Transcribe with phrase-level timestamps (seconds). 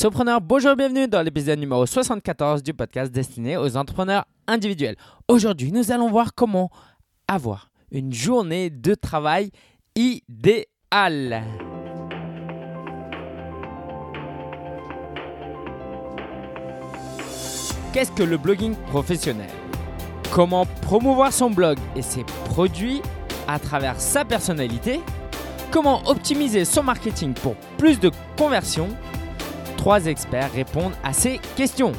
[0.00, 4.96] Sopreneur, bonjour, bienvenue dans l'épisode numéro 74 du podcast destiné aux entrepreneurs individuels.
[5.28, 6.70] Aujourd'hui, nous allons voir comment
[7.28, 9.50] avoir une journée de travail
[9.94, 11.42] idéale.
[17.92, 19.50] Qu'est-ce que le blogging professionnel?
[20.32, 23.02] Comment promouvoir son blog et ses produits
[23.46, 25.02] à travers sa personnalité?
[25.70, 28.88] Comment optimiser son marketing pour plus de conversions
[29.80, 31.92] Trois experts répondent à ces questions.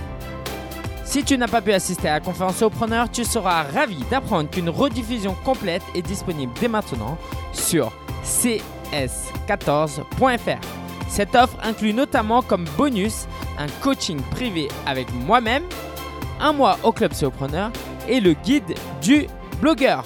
[1.03, 4.69] Si tu n'as pas pu assister à la conférence preneur, tu seras ravi d'apprendre qu'une
[4.69, 7.17] rediffusion complète est disponible dès maintenant
[7.53, 7.91] sur
[8.23, 10.61] cs14.fr.
[11.09, 13.25] Cette offre inclut notamment comme bonus
[13.57, 15.63] un coaching privé avec moi-même,
[16.39, 17.71] un mois au club Preneur
[18.07, 19.25] et le guide du
[19.59, 20.03] blogueur.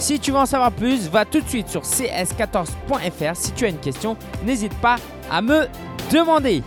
[0.00, 3.36] Si tu veux en savoir plus, va tout de suite sur cs14.fr.
[3.36, 4.96] Si tu as une question, n'hésite pas
[5.30, 5.68] à me
[6.12, 6.64] demander.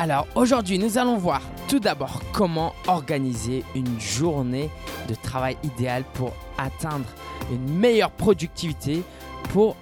[0.00, 4.70] Alors aujourd'hui, nous allons voir tout d'abord comment organiser une journée
[5.08, 7.04] de travail idéale pour atteindre
[7.52, 9.02] une meilleure productivité,
[9.52, 9.76] pour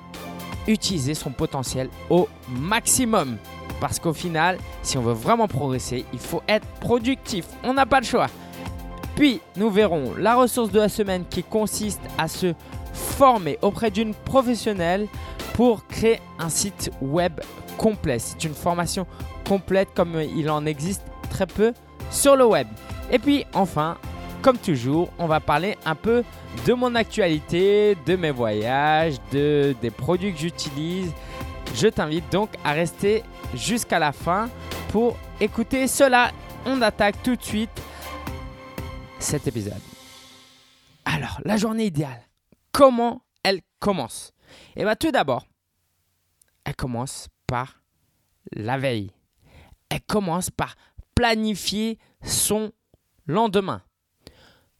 [0.66, 3.36] utiliser son potentiel au maximum.
[3.80, 7.44] Parce qu'au final, si on veut vraiment progresser, il faut être productif.
[7.62, 8.26] On n'a pas le choix.
[9.14, 12.54] Puis, nous verrons la ressource de la semaine qui consiste à se
[12.92, 15.06] former auprès d'une professionnelle
[15.58, 17.40] pour créer un site web
[17.78, 18.20] complet.
[18.20, 19.08] C'est une formation
[19.44, 21.72] complète comme il en existe très peu
[22.12, 22.68] sur le web.
[23.10, 23.98] Et puis enfin,
[24.40, 26.22] comme toujours, on va parler un peu
[26.64, 31.10] de mon actualité, de mes voyages, de, des produits que j'utilise.
[31.74, 34.48] Je t'invite donc à rester jusqu'à la fin
[34.90, 36.30] pour écouter cela.
[36.66, 37.82] On attaque tout de suite
[39.18, 39.82] cet épisode.
[41.04, 42.22] Alors, la journée idéale,
[42.70, 44.32] comment elle commence?
[44.76, 45.46] Eh bien tout d'abord,
[46.64, 47.80] elle commence par
[48.52, 49.12] la veille
[49.90, 50.74] elle commence par
[51.14, 52.72] planifier son
[53.26, 53.82] lendemain.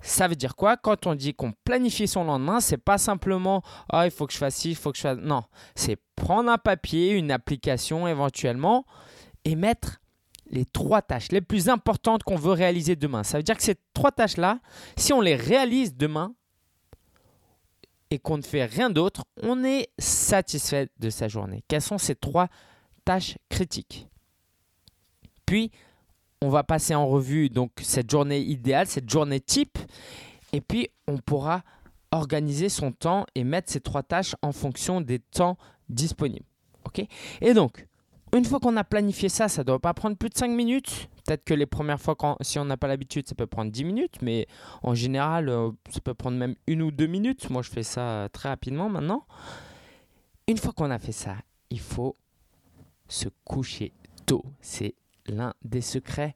[0.00, 0.76] Ça veut dire quoi?
[0.76, 3.62] Quand on dit qu'on planifie son lendemain, c'est pas simplement
[3.92, 5.18] oh, il faut que je fasse ci, il faut que je fasse.
[5.18, 5.42] Non,
[5.74, 8.84] c'est prendre un papier, une application éventuellement
[9.44, 10.00] et mettre
[10.50, 13.24] les trois tâches les plus importantes qu'on veut réaliser demain.
[13.24, 14.60] Ça veut dire que ces trois tâches-là,
[14.96, 16.34] si on les réalise demain
[18.10, 21.62] et qu'on ne fait rien d'autre, on est satisfait de sa journée.
[21.68, 22.48] Quelles sont ces trois
[23.04, 24.08] tâches critiques?
[25.46, 25.70] Puis,
[26.40, 29.78] on va passer en revue donc cette journée idéale, cette journée type,
[30.52, 31.62] et puis on pourra
[32.10, 35.58] organiser son temps et mettre ces trois tâches en fonction des temps
[35.88, 36.46] disponibles.
[36.86, 37.04] Ok?
[37.40, 37.86] Et donc,
[38.34, 41.08] une fois qu'on a planifié ça, ça ne doit pas prendre plus de 5 minutes.
[41.24, 44.22] Peut-être que les premières fois, si on n'a pas l'habitude, ça peut prendre 10 minutes,
[44.22, 44.46] mais
[44.82, 47.50] en général, euh, ça peut prendre même une ou deux minutes.
[47.50, 49.26] Moi, je fais ça très rapidement maintenant.
[50.46, 51.36] Une fois qu'on a fait ça,
[51.70, 52.16] il faut
[53.08, 53.92] se coucher
[54.26, 54.44] tôt.
[54.60, 54.94] C'est
[55.26, 56.34] l'un des secrets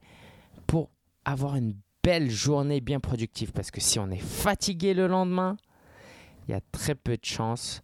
[0.67, 0.89] pour
[1.25, 3.51] avoir une belle journée bien productive.
[3.51, 5.57] Parce que si on est fatigué le lendemain,
[6.47, 7.81] il y a très peu de chances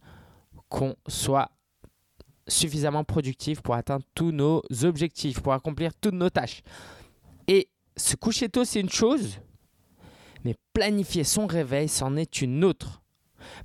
[0.68, 1.50] qu'on soit
[2.50, 6.62] suffisamment productif pour atteindre tous nos objectifs, pour accomplir toutes nos tâches.
[7.48, 9.38] Et se coucher tôt, c'est une chose,
[10.44, 13.00] mais planifier son réveil, c'en est une autre.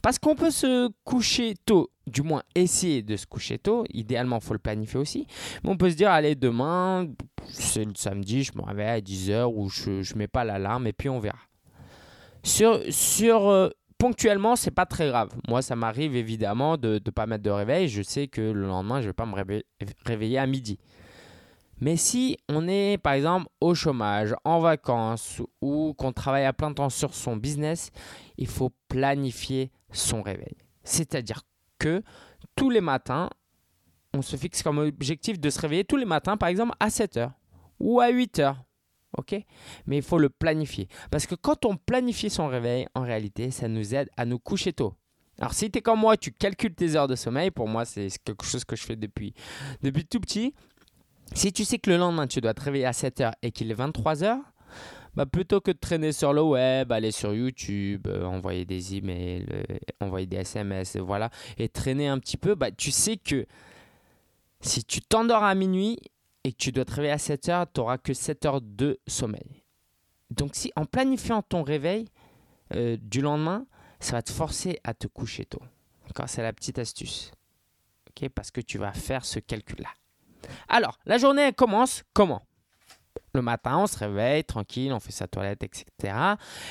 [0.01, 3.83] Parce qu'on peut se coucher tôt, du moins essayer de se coucher tôt.
[3.93, 5.27] Idéalement, il faut le planifier aussi.
[5.63, 7.07] Mais on peut se dire, allez, demain,
[7.47, 10.93] c'est le samedi, je me réveille à 10h ou je ne mets pas l'alarme et
[10.93, 11.39] puis on verra.
[12.43, 15.29] Sur, sur euh, ponctuellement, c'est pas très grave.
[15.47, 17.87] Moi, ça m'arrive évidemment de ne pas mettre de réveil.
[17.87, 19.35] Je sais que le lendemain, je vais pas me
[20.05, 20.79] réveiller à midi.
[21.81, 26.73] Mais si on est par exemple au chômage, en vacances ou qu'on travaille à plein
[26.73, 27.91] temps sur son business,
[28.37, 30.55] il faut planifier son réveil.
[30.83, 31.41] C'est-à-dire
[31.77, 32.01] que
[32.55, 33.29] tous les matins,
[34.13, 37.17] on se fixe comme objectif de se réveiller tous les matins par exemple à 7
[37.17, 37.33] heures
[37.79, 38.63] ou à 8 heures.
[39.17, 39.35] OK?
[39.85, 40.87] Mais il faut le planifier.
[41.11, 44.73] Parce que quand on planifie son réveil, en réalité, ça nous aide à nous coucher
[44.73, 44.93] tôt.
[45.39, 48.07] Alors si tu es comme moi, tu calcules tes heures de sommeil, pour moi c'est
[48.23, 49.33] quelque chose que je fais depuis,
[49.81, 50.53] depuis tout petit,
[51.33, 53.75] si tu sais que le lendemain, tu dois te réveiller à 7h et qu'il est
[53.75, 54.37] 23h,
[55.15, 59.45] bah plutôt que de traîner sur le web, aller sur YouTube, euh, envoyer des emails,
[59.51, 59.63] euh,
[60.01, 63.45] envoyer des SMS, voilà, et traîner un petit peu, bah, tu sais que
[64.61, 65.99] si tu t'endors à minuit
[66.45, 68.99] et que tu dois te réveiller à 7 h tu n'auras que 7 heures de
[69.07, 69.63] sommeil.
[70.29, 72.07] Donc, si en planifiant ton réveil
[72.75, 73.65] euh, du lendemain,
[73.99, 75.61] ça va te forcer à te coucher tôt.
[76.27, 77.31] C'est la petite astuce.
[78.35, 79.89] Parce que tu vas faire ce calcul-là.
[80.69, 82.43] Alors, la journée commence comment?
[83.33, 86.15] Le matin, on se réveille tranquille, on fait sa toilette, etc.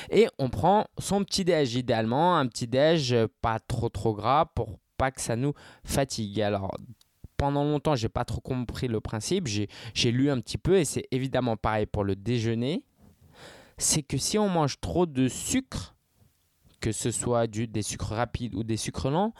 [0.09, 4.79] Et on prend son petit déj, idéalement un petit déj pas trop trop gras pour
[4.97, 6.41] pas que ça nous fatigue.
[6.41, 6.71] Alors,
[7.37, 9.47] pendant longtemps, j'ai pas trop compris le principe.
[9.47, 12.83] J'ai lu un petit peu et c'est évidemment pareil pour le déjeuner.
[13.77, 15.95] C'est que si on mange trop de sucre,
[16.79, 19.33] que ce soit du, des sucres rapides ou des sucres lents,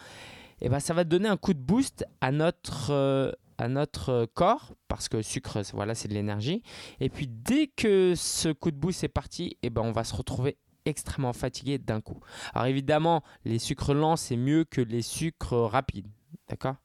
[0.62, 4.74] eh ben, ça va donner un coup de boost à notre, euh, à notre corps,
[4.88, 6.64] parce que le sucre, voilà, c'est de l'énergie.
[7.00, 10.16] Et puis dès que ce coup de boost est parti, eh ben, on va se
[10.16, 12.20] retrouver extrêmement fatigué d'un coup.
[12.54, 16.08] Alors évidemment, les sucres lents, c'est mieux que les sucres rapides.
[16.50, 16.76] D'accord?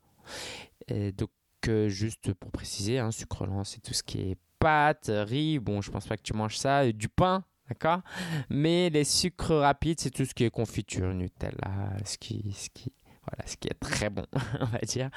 [1.16, 1.30] Donc,
[1.68, 5.58] euh, juste pour préciser, hein, sucre lent, c'est tout ce qui est pâtes, riz.
[5.58, 7.44] Bon, je pense pas que tu manges ça, du pain.
[7.68, 8.00] D'accord?
[8.48, 12.92] Mais les sucres rapides, c'est tout ce qui est confiture, Nutella, ce qui, ce qui,
[13.28, 14.26] voilà, ce qui est très bon,
[14.60, 15.10] on va dire.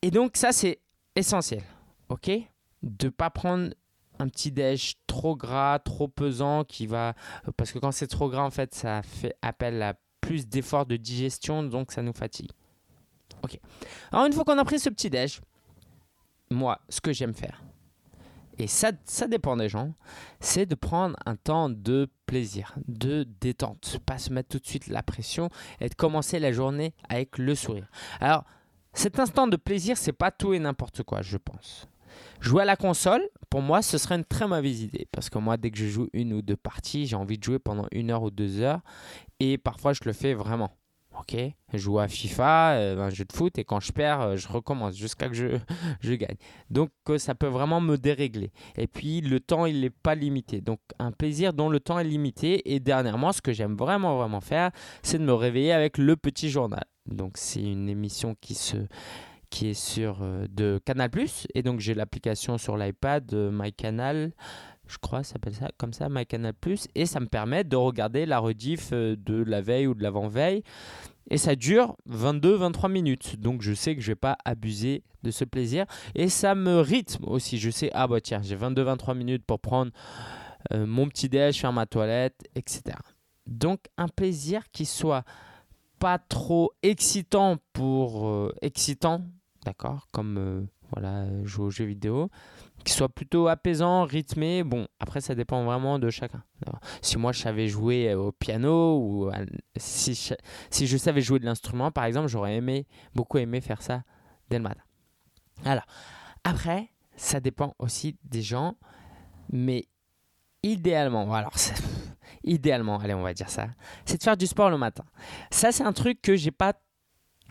[0.00, 0.80] Et donc, ça, c'est
[1.14, 1.62] essentiel.
[2.08, 2.30] OK?
[2.82, 3.74] De pas prendre
[4.18, 7.14] un petit déj trop gras, trop pesant qui va
[7.56, 10.96] parce que quand c'est trop gras en fait, ça fait appel à plus d'efforts de
[10.96, 12.50] digestion donc ça nous fatigue.
[13.42, 13.58] OK.
[14.12, 15.40] Alors une fois qu'on a pris ce petit déj,
[16.50, 17.62] moi, ce que j'aime faire
[18.58, 18.92] et ça,
[19.28, 19.94] dépend des gens,
[20.40, 24.88] c'est de prendre un temps de plaisir, de détente, pas se mettre tout de suite
[24.88, 25.48] la pression
[25.80, 27.88] et de commencer la journée avec le sourire.
[28.20, 28.44] Alors,
[28.92, 31.88] cet instant de plaisir, c'est pas tout et n'importe quoi, je pense.
[32.40, 35.08] Jouer à la console, pour moi, ce serait une très mauvaise idée.
[35.12, 37.58] Parce que moi, dès que je joue une ou deux parties, j'ai envie de jouer
[37.58, 38.80] pendant une heure ou deux heures.
[39.40, 40.70] Et parfois, je le fais vraiment.
[41.18, 41.36] Ok,
[41.72, 44.48] je joue à FIFA, euh, un jeu de foot, et quand je perds, euh, je
[44.48, 45.58] recommence jusqu'à que je,
[46.00, 46.36] je gagne.
[46.70, 48.50] Donc euh, ça peut vraiment me dérégler.
[48.76, 50.62] Et puis le temps, il n'est pas limité.
[50.62, 52.72] Donc un plaisir dont le temps est limité.
[52.72, 54.70] Et dernièrement, ce que j'aime vraiment, vraiment faire,
[55.02, 56.84] c'est de me réveiller avec le petit journal.
[57.06, 58.76] Donc c'est une émission qui se
[59.50, 61.10] qui est sur de Canal+.
[61.54, 64.32] Et donc j'ai l'application sur l'iPad, MyCanal
[64.92, 66.52] je crois, ça s'appelle ça comme ça, MyCanal+,
[66.94, 70.62] et ça me permet de regarder la rediff de la veille ou de l'avant-veille
[71.30, 73.40] et ça dure 22-23 minutes.
[73.40, 75.86] Donc je sais que je vais pas abuser de ce plaisir.
[76.14, 77.58] Et ça me rythme aussi.
[77.58, 79.92] Je sais, ah bah tiens, j'ai 22-23 minutes pour prendre
[80.72, 82.96] euh, mon petit déj, faire ma toilette, etc.
[83.46, 85.24] Donc un plaisir qui soit
[85.98, 89.22] pas trop excitant pour euh, excitant,
[89.64, 90.62] d'accord, comme euh,
[90.92, 92.28] voilà, jouer aux jeux vidéo,
[92.84, 94.64] qui soit plutôt apaisant, rythmé.
[94.64, 96.42] Bon, après, ça dépend vraiment de chacun.
[97.00, 99.30] si moi, je savais jouer euh, au piano ou
[99.76, 100.34] si je,
[100.70, 104.02] si je savais jouer de l'instrument, par exemple, j'aurais aimé, beaucoup aimé faire ça
[104.50, 104.82] dès le matin.
[105.64, 105.86] Alors,
[106.44, 108.76] après, ça dépend aussi des gens,
[109.50, 109.86] mais
[110.62, 111.54] idéalement, alors,
[112.44, 113.68] idéalement, allez, on va dire ça,
[114.04, 115.04] c'est de faire du sport le matin.
[115.50, 116.74] Ça, c'est un truc que j'ai pas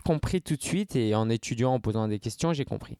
[0.04, 2.98] compris tout de suite et en étudiant, en posant des questions, j'ai compris.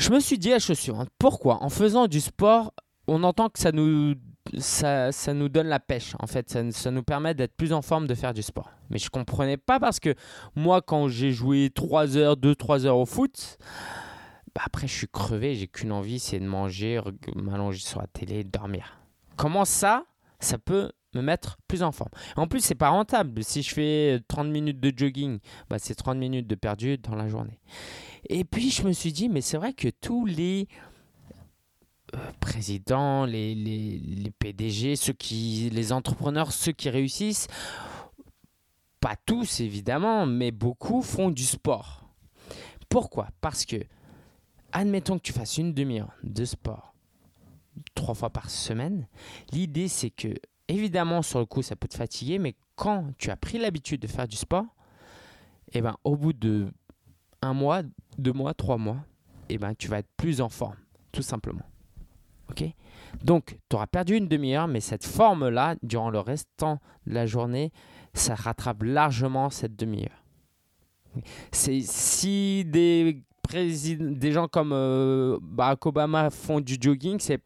[0.00, 1.04] Je me suis dit la chaussure.
[1.18, 1.62] Pourquoi?
[1.62, 2.72] En faisant du sport,
[3.06, 4.14] on entend que ça nous,
[4.56, 6.14] ça, ça nous donne la pêche.
[6.20, 8.70] En fait, ça, nous permet d'être plus en forme de faire du sport.
[8.88, 10.14] Mais je comprenais pas parce que
[10.56, 13.58] moi, quand j'ai joué 3 heures, 2-3 heures au foot,
[14.54, 15.54] bah après, je suis crevé.
[15.54, 16.98] J'ai qu'une envie, c'est de manger,
[17.36, 19.02] m'allonger sur la télé, dormir.
[19.36, 20.06] Comment ça,
[20.38, 22.12] ça peut me mettre plus en forme?
[22.36, 23.44] En plus, c'est pas rentable.
[23.44, 27.28] Si je fais 30 minutes de jogging, bah, c'est 30 minutes de perdu dans la
[27.28, 27.60] journée.
[28.28, 30.68] Et puis je me suis dit, mais c'est vrai que tous les
[32.14, 37.46] euh, présidents, les, les, les, PDG, ceux qui, les entrepreneurs, ceux qui réussissent,
[39.00, 42.08] pas tous évidemment, mais beaucoup font du sport.
[42.88, 43.28] Pourquoi?
[43.40, 43.76] Parce que,
[44.72, 46.94] admettons que tu fasses une demi-heure de sport
[47.94, 49.06] trois fois par semaine,
[49.52, 50.34] l'idée c'est que,
[50.68, 54.06] évidemment, sur le coup, ça peut te fatiguer, mais quand tu as pris l'habitude de
[54.06, 54.66] faire du sport,
[55.72, 56.72] eh ben, au bout de
[57.42, 57.82] un mois,
[58.18, 58.98] deux mois, trois mois,
[59.48, 60.76] eh ben, tu vas être plus en forme,
[61.12, 61.64] tout simplement.
[62.50, 62.64] Ok?
[63.22, 67.72] Donc, tu auras perdu une demi-heure, mais cette forme-là, durant le restant de la journée,
[68.14, 70.24] ça rattrape largement cette demi-heure.
[71.50, 77.42] C'est si des, des gens comme euh, Barack Obama font du jogging, c'est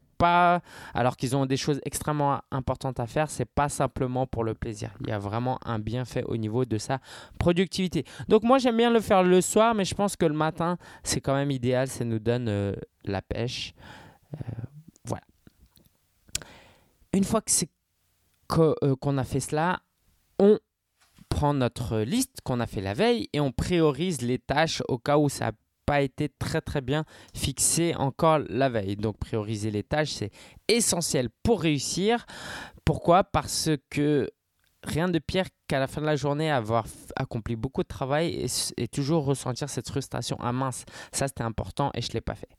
[0.95, 4.91] alors qu'ils ont des choses extrêmement importantes à faire, c'est pas simplement pour le plaisir.
[5.01, 6.99] Il y a vraiment un bienfait au niveau de sa
[7.39, 8.05] productivité.
[8.29, 11.21] Donc moi j'aime bien le faire le soir, mais je pense que le matin c'est
[11.21, 13.75] quand même idéal, ça nous donne euh, la pêche.
[14.35, 14.39] Euh,
[15.05, 15.25] voilà.
[17.13, 17.51] Une fois que
[18.59, 19.81] euh, qu'on a fait cela,
[20.39, 20.59] on
[21.29, 25.19] prend notre liste qu'on a fait la veille et on priorise les tâches au cas
[25.19, 25.51] où ça
[25.87, 28.97] pas été très très bien fixé encore la veille.
[28.97, 30.31] Donc prioriser les tâches, c'est
[30.69, 32.27] essentiel pour réussir.
[32.85, 33.25] Pourquoi?
[33.25, 34.31] Parce que
[34.85, 36.87] rien de pire qu'à la fin de la journée avoir
[37.17, 40.37] accompli beaucoup de travail et, toujours ressentir cette frustration.
[40.41, 42.51] Ah mince, ça c'était important et je ne l'ai pas fait.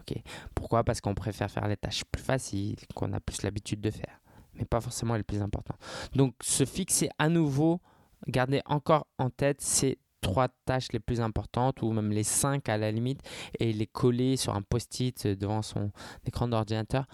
[0.00, 0.18] ok?
[0.54, 0.84] Pourquoi?
[0.84, 4.20] Parce qu'on préfère faire les tâches plus faciles, qu'on a plus l'habitude de faire,
[4.54, 5.78] mais pas forcément les plus importantes.
[6.14, 7.80] Donc se fixer à nouveau,
[8.26, 12.76] garder encore en tête, c'est trois tâches les plus importantes ou même les cinq à
[12.76, 13.20] la limite
[13.58, 15.90] et les coller sur un post-it devant son
[16.26, 17.06] écran d'ordinateur,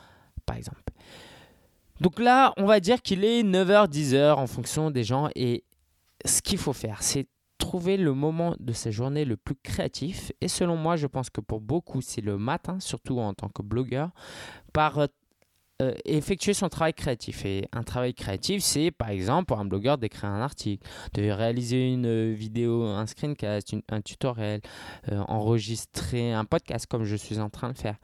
[0.44, 0.82] par exemple.
[2.00, 5.64] Donc là, on va dire qu'il est 9h, 10h en fonction des gens et
[6.24, 10.30] ce qu'il faut faire, c'est trouver le moment de sa journée le plus créatif.
[10.40, 13.62] Et selon moi, je pense que pour beaucoup, c'est le matin, surtout en tant que
[13.62, 14.10] blogueur,
[14.72, 15.08] par
[15.82, 17.44] euh, effectuer son travail créatif.
[17.44, 21.92] Et un travail créatif, c'est par exemple pour un blogueur d'écrire un article, de réaliser
[21.92, 24.62] une vidéo, un screencast, un tutoriel,
[25.12, 27.96] euh, enregistrer un podcast comme je suis en train de faire.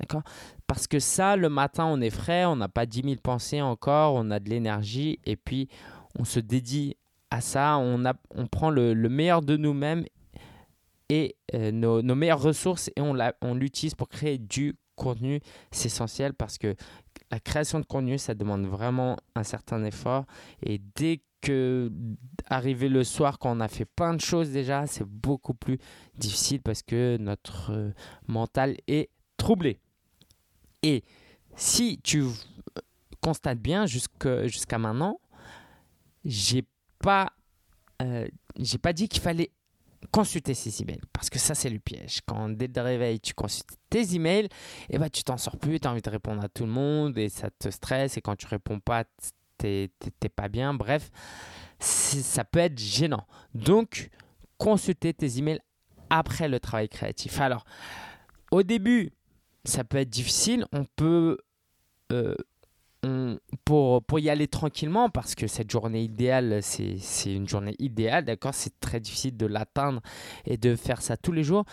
[0.00, 0.22] D'accord?
[0.66, 4.14] Parce que ça, le matin, on est frais, on n'a pas 10 000 pensées encore,
[4.14, 5.68] on a de l'énergie et puis
[6.18, 6.96] on se dédie
[7.30, 10.04] à ça, on, a, on prend le, meilleur de nous-mêmes
[11.08, 15.40] et euh, nos, meilleures ressources et on l'utilise pour créer du contenu.
[15.70, 16.74] C'est essentiel parce que
[17.30, 20.26] la création de contenu, ça demande vraiment un certain effort.
[20.62, 21.90] Et dès que
[22.48, 25.78] arriver le soir, quand on a fait plein de choses déjà, c'est beaucoup plus
[26.16, 27.90] difficile parce que notre euh,
[28.26, 29.78] mental est troublé.
[30.82, 31.04] Et
[31.54, 32.24] si tu
[33.20, 35.20] constates bien jusqu'à maintenant,
[36.24, 36.64] j'ai
[36.98, 37.32] pas,
[38.02, 38.26] euh,
[38.82, 39.50] pas dit qu'il fallait
[40.10, 41.00] consulter ses emails.
[41.12, 42.20] Parce que ça c'est le piège.
[42.26, 44.50] Quand dès le réveil tu consultes tes emails et
[44.90, 47.18] eh ben tu t'en sors plus tu as envie de répondre à tout le monde
[47.18, 48.16] et ça te stresse.
[48.16, 49.04] Et quand tu réponds pas
[49.58, 49.90] t'es
[50.34, 50.74] pas bien.
[50.74, 51.10] Bref
[51.78, 53.26] ça peut être gênant.
[53.54, 54.10] Donc
[54.58, 55.60] consulter tes emails
[56.10, 57.40] après le travail créatif.
[57.40, 57.64] Alors
[58.50, 59.12] au début
[59.64, 60.66] ça peut être difficile.
[60.72, 61.38] On peut,
[62.12, 62.34] euh,
[63.64, 68.54] pour, pour y aller tranquillement, parce que cette journée idéale, c'est une journée idéale, d'accord
[68.54, 70.00] C'est très difficile de l'atteindre
[70.44, 71.64] et de faire ça tous les jours.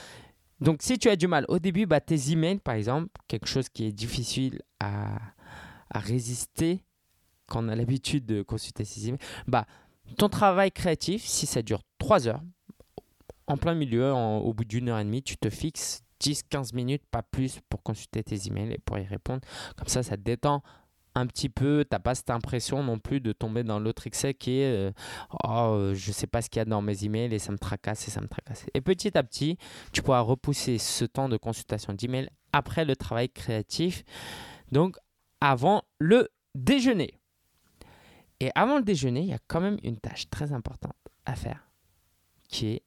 [0.59, 3.69] Donc, si tu as du mal au début, bah, tes emails, par exemple, quelque chose
[3.69, 5.17] qui est difficile à,
[5.89, 6.83] à résister
[7.47, 9.65] quand on a l'habitude de consulter ses emails, bah,
[10.17, 12.41] ton travail créatif, si ça dure 3 heures,
[13.47, 17.23] en plein milieu, au bout d'une heure et demie, tu te fixes 10-15 minutes, pas
[17.23, 19.41] plus, pour consulter tes emails et pour y répondre.
[19.77, 20.63] Comme ça, ça te détend
[21.17, 21.83] un petit peu.
[21.83, 24.91] Tu n'as pas cette impression non plus de tomber dans l'autre excès qui est euh,
[25.43, 27.57] Oh, euh, je sais pas ce qu'il y a dans mes emails et ça me
[27.57, 28.65] tracasse et ça me tracasse.
[28.73, 29.57] Et petit à petit,
[29.91, 34.03] tu pourras repousser ce temps de consultation d'email après le travail créatif.
[34.71, 34.97] Donc,
[35.41, 37.19] avant le déjeuner.
[38.39, 40.95] Et avant le déjeuner, il y a quand même une tâche très importante
[41.25, 41.67] à faire
[42.47, 42.83] qui est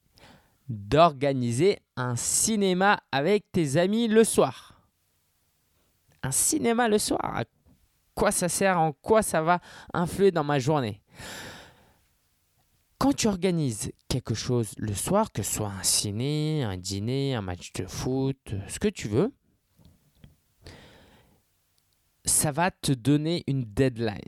[0.68, 4.80] d'organiser un cinéma avec tes amis le soir.
[6.22, 7.42] Un cinéma le soir,
[8.20, 9.60] quoi ça sert, en quoi ça va
[9.94, 11.00] influer dans ma journée
[12.98, 17.40] Quand tu organises quelque chose le soir, que ce soit un ciné, un dîner, un
[17.40, 18.36] match de foot,
[18.68, 19.32] ce que tu veux,
[22.26, 24.20] ça va te donner une deadline.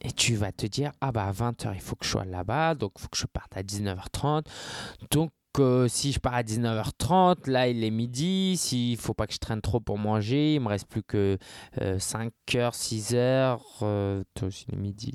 [0.00, 2.74] Et tu vas te dire, ah bah à 20h, il faut que je sois là-bas,
[2.74, 4.44] donc il faut que je parte à 19h30.
[5.12, 9.32] Donc que si je pars à 19h30, là il est midi, s'il faut pas que
[9.34, 11.38] je traîne trop pour manger, il me reste plus que
[11.78, 15.12] 5h, 6h, euh, toi aussi il est midi,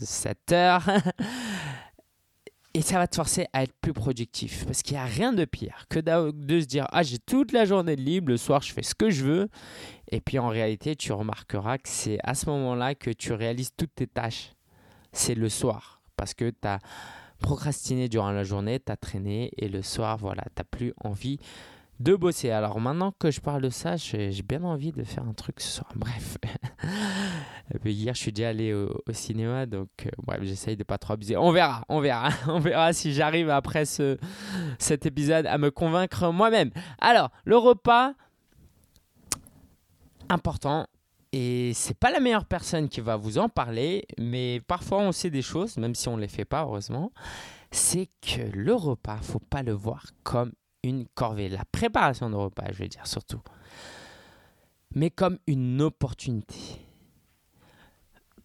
[0.00, 1.02] 7h.
[2.76, 4.66] Et ça va te forcer à être plus productif.
[4.66, 7.64] Parce qu'il n'y a rien de pire que de se dire Ah, j'ai toute la
[7.64, 9.48] journée libre, le soir je fais ce que je veux.
[10.10, 13.94] Et puis en réalité, tu remarqueras que c'est à ce moment-là que tu réalises toutes
[13.94, 14.54] tes tâches.
[15.12, 16.02] C'est le soir.
[16.16, 16.80] Parce que tu as
[17.40, 21.38] procrastiné durant la journée, tu as traîné et le soir, voilà, tu n'as plus envie
[22.00, 22.50] de bosser.
[22.50, 25.68] Alors maintenant que je parle de ça, j'ai bien envie de faire un truc ce
[25.68, 25.90] soir.
[25.96, 26.38] Bref.
[27.84, 31.36] Hier, je suis déjà allé au, cinéma, donc euh, bref, j'essaye de pas trop abuser.
[31.36, 32.28] On verra, on verra.
[32.48, 34.18] on verra si j'arrive après ce,
[34.78, 36.70] cet épisode à me convaincre moi-même.
[36.98, 38.12] Alors, le repas,
[40.28, 40.86] important,
[41.36, 45.30] et c'est pas la meilleure personne qui va vous en parler, mais parfois on sait
[45.30, 47.10] des choses, même si on ne les fait pas, heureusement.
[47.72, 50.52] C'est que le repas, faut pas le voir comme
[50.84, 51.48] une corvée.
[51.48, 53.40] La préparation de repas, je vais dire surtout.
[54.94, 56.54] Mais comme une opportunité.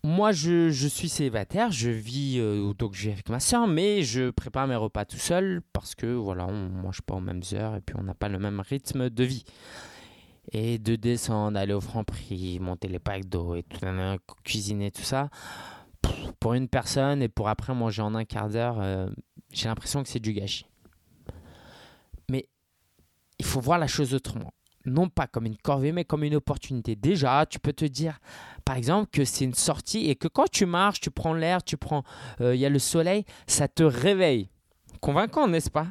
[0.03, 4.31] Moi, je, suis célibataire, je vis, euh, donc je vis avec ma soeur, mais je
[4.31, 7.81] prépare mes repas tout seul parce que voilà, on mange pas aux mêmes heures et
[7.81, 9.43] puis on n'a pas le même rythme de vie
[10.51, 13.79] et de descendre, aller au franc prix, monter les packs d'eau et tout,
[14.43, 15.29] cuisiner tout ça,
[16.39, 19.09] pour une personne et pour après manger en un quart d'heure, euh,
[19.51, 20.65] j'ai l'impression que c'est du gâchis.
[22.29, 22.47] Mais
[23.37, 24.53] il faut voir la chose autrement.
[24.85, 26.95] Non pas comme une corvée, mais comme une opportunité.
[26.95, 28.19] Déjà, tu peux te dire,
[28.63, 31.75] par exemple, que c'est une sortie et que quand tu marches, tu prends l'air, tu
[31.75, 32.03] prends,
[32.39, 34.49] euh, il y a le soleil, ça te réveille.
[35.01, 35.87] Convaincant, n'est-ce pas?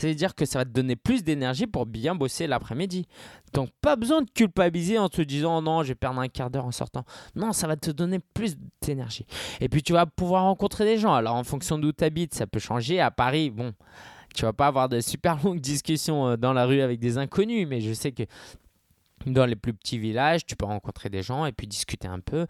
[0.00, 3.06] Ça veut dire que ça va te donner plus d'énergie pour bien bosser l'après-midi.
[3.52, 6.64] Donc pas besoin de culpabiliser en te disant non, je vais perdre un quart d'heure
[6.64, 7.04] en sortant.
[7.34, 9.26] Non, ça va te donner plus d'énergie.
[9.60, 11.14] Et puis tu vas pouvoir rencontrer des gens.
[11.14, 13.00] Alors en fonction d'où tu habites, ça peut changer.
[13.00, 13.74] À Paris, bon,
[14.34, 17.66] tu vas pas avoir de super longues discussions euh, dans la rue avec des inconnus,
[17.68, 18.22] mais je sais que
[19.26, 22.46] dans les plus petits villages, tu peux rencontrer des gens et puis discuter un peu.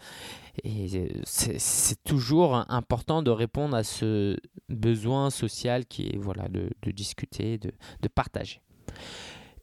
[0.62, 4.36] Et euh, c'est toujours important de répondre à ce
[4.68, 7.72] besoin social qui est voilà, de, discuter, de,
[8.08, 8.60] partager.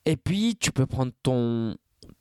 [0.05, 1.75] Et puis, tu peux prendre ton,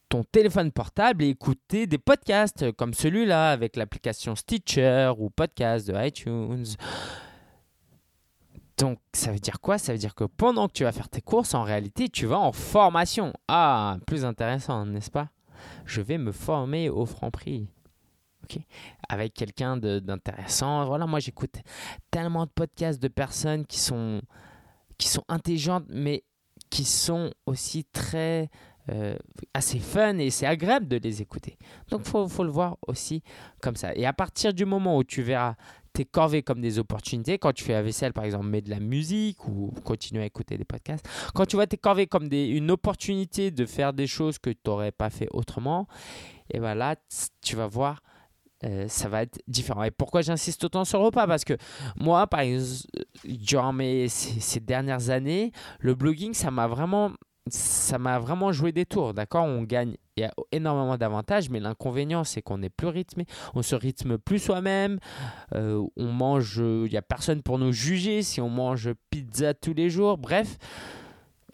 [0.09, 6.07] ton téléphone portable et écouter des podcasts comme celui-là avec l'application Stitcher ou podcast de
[6.07, 6.67] iTunes.
[8.79, 9.79] Donc, ça veut dire quoi?
[9.79, 12.39] Ça veut dire que pendant que tu vas faire tes courses, en réalité, tu vas
[12.39, 13.33] en formation.
[13.49, 15.31] Ah, plus intéressant, n'est-ce pas?
[15.87, 17.69] Je vais me former au franc prix.
[18.45, 18.61] ok?
[19.09, 20.85] Avec quelqu'un d'intéressant.
[20.85, 21.57] Voilà, moi, j'écoute
[22.11, 24.21] tellement de podcasts de personnes qui sont,
[24.99, 26.25] qui sont intelligentes, mais
[26.69, 28.51] qui sont aussi très
[28.89, 29.17] euh,
[29.53, 31.59] assez fun et c'est agréable de les écouter.
[31.91, 33.23] Donc il faut, faut, le voir aussi
[33.61, 33.93] comme ça.
[33.97, 35.57] Et à partir du moment où tu verras
[35.97, 38.81] tes corvées comme des opportunités, quand tu fais la vaisselle par exemple, mets de la
[38.81, 42.71] musique ou continue à écouter des podcasts, quand tu vois tes corvées comme des, une
[42.71, 45.87] opportunité de faire des choses que tu n'aurais pas fait autrement,
[46.53, 46.97] et voilà,
[47.43, 48.03] tu vas voir.
[48.65, 49.83] Euh, ça va être différent.
[49.83, 51.27] Et pourquoi j'insiste autant sur le repas?
[51.27, 51.59] Parce que
[51.95, 52.71] moi, par exemple,
[53.25, 57.13] durant mes, ces dernières années, le blogging, ça m'a vraiment
[57.49, 59.45] ça m'a vraiment joué des tours, d'accord?
[59.45, 63.63] On gagne, il y a énormément d'avantages, mais l'inconvénient, c'est qu'on est plus rythmé, on
[63.63, 64.99] se rythme plus soi-même,
[65.55, 69.75] euh, on mange, il n'y a personne pour nous juger si on mange pizza tous
[69.75, 70.59] les jours, bref.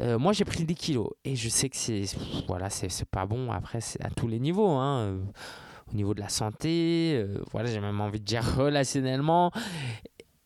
[0.00, 2.04] Euh, moi, j'ai pris des kilos et je sais que c'est
[2.48, 4.70] voilà, c'est pas bon après à tous les niveaux.
[4.70, 5.18] Hein, euh,
[5.92, 9.52] au niveau de la santé, voilà, j'ai même envie de dire relationnellement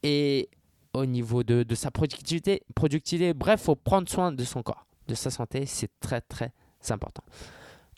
[0.03, 0.49] et
[0.93, 3.33] au niveau de, de sa productivité, productivité.
[3.33, 6.53] Bref, faut prendre soin de son corps de sa santé, c'est très très
[6.91, 7.25] important.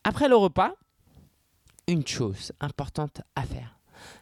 [0.05, 0.73] Après le repas,
[1.87, 3.79] une chose importante à faire,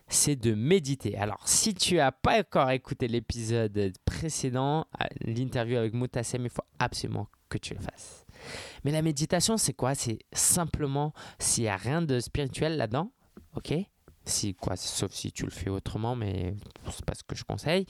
[0.09, 1.17] c'est de méditer.
[1.17, 6.63] Alors, si tu n'as pas encore écouté l'épisode précédent, euh, l'interview avec Moutassem, il faut
[6.79, 8.25] absolument que tu le fasses.
[8.85, 9.95] Mais la méditation, c'est quoi?
[9.95, 13.11] C'est simplement, s'il n'y a rien de spirituel là-dedans,
[13.57, 13.75] ok?
[14.25, 16.55] Si, quoi, Sauf si tu le fais autrement, mais
[16.91, 17.87] c'est pas ce que je conseille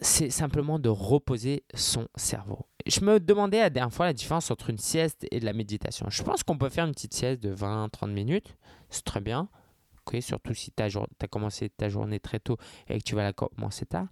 [0.00, 2.66] c'est simplement de reposer son cerveau.
[2.86, 6.06] Je me demandais la dernière fois la différence entre une sieste et de la méditation.
[6.10, 8.56] Je pense qu'on peut faire une petite sieste de 20-30 minutes,
[8.90, 9.48] c'est très bien.
[10.20, 13.86] surtout si tu as, commencé ta journée très tôt et que tu vas la commencer
[13.86, 14.06] tard.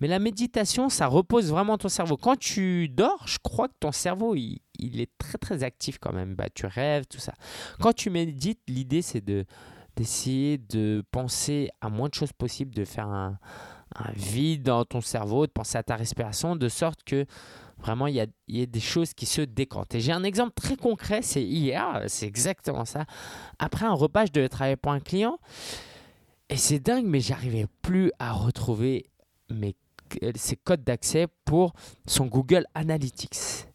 [0.00, 2.16] Mais la méditation, ça repose vraiment ton cerveau.
[2.16, 6.34] Quand tu dors, je crois que ton cerveau, il, est très très actif quand même.
[6.34, 7.34] Bah, tu rêves, tout ça.
[7.78, 9.44] Quand tu médites, l'idée c'est de
[9.96, 13.38] d'essayer de penser à moins de choses possibles, de faire un,
[13.98, 17.26] un vide dans ton cerveau, de penser à ta respiration, de sorte que
[17.78, 19.94] vraiment il y a, des choses qui se décantent.
[19.94, 23.04] Et j'ai un exemple très concret, c'est hier, c'est exactement ça.
[23.58, 25.38] Après un repas, je devais travailler pour un client.
[26.48, 29.06] Et c'est dingue, mais j'arrivais plus à retrouver
[29.50, 29.74] mes,
[30.36, 31.74] ses codes d'accès pour
[32.06, 33.66] son Google Analytics.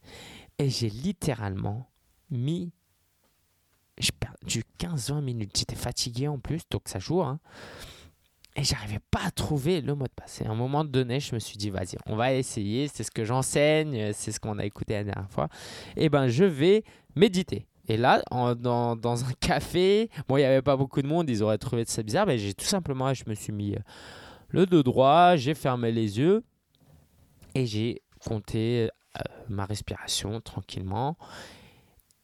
[0.58, 1.90] Et j'ai littéralement
[2.30, 2.72] mis
[3.98, 5.58] j'ai perdu 15-20 minutes.
[5.58, 7.22] J'étais fatigué en plus, donc ça joue.
[7.22, 7.40] Hein.
[8.56, 10.42] Et j'arrivais pas à trouver le mot de passe.
[10.42, 12.90] Et à un moment donné, je me suis dit, vas-y, on va essayer.
[12.90, 15.48] C'est ce que j'enseigne, c'est ce qu'on a écouté la dernière fois.
[15.96, 16.84] Et eh ben, je vais
[17.16, 17.66] méditer.
[17.88, 18.22] Et là,
[18.56, 21.84] dans, dans, un café, bon, il n'y avait pas beaucoup de monde, ils auraient trouvé
[21.86, 23.80] ça bizarre, mais j'ai tout simplement, je me suis mis euh,
[24.50, 26.44] le dos droit, j'ai fermé les yeux
[27.56, 31.18] et j'ai compté euh, ma respiration tranquillement.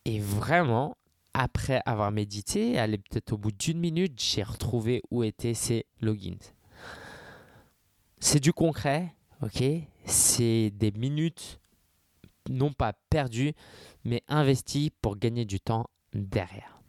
[0.05, 0.95] Et vraiment,
[1.37, 6.51] après avoir médité, allez peut-être au bout d'une minute, j'ai retrouvé où étaient ces logins.
[8.19, 9.63] C'est du concret, ok?
[10.05, 11.59] C'est des minutes
[12.49, 13.53] non pas perdues,
[14.03, 16.81] mais investies pour gagner du temps derrière.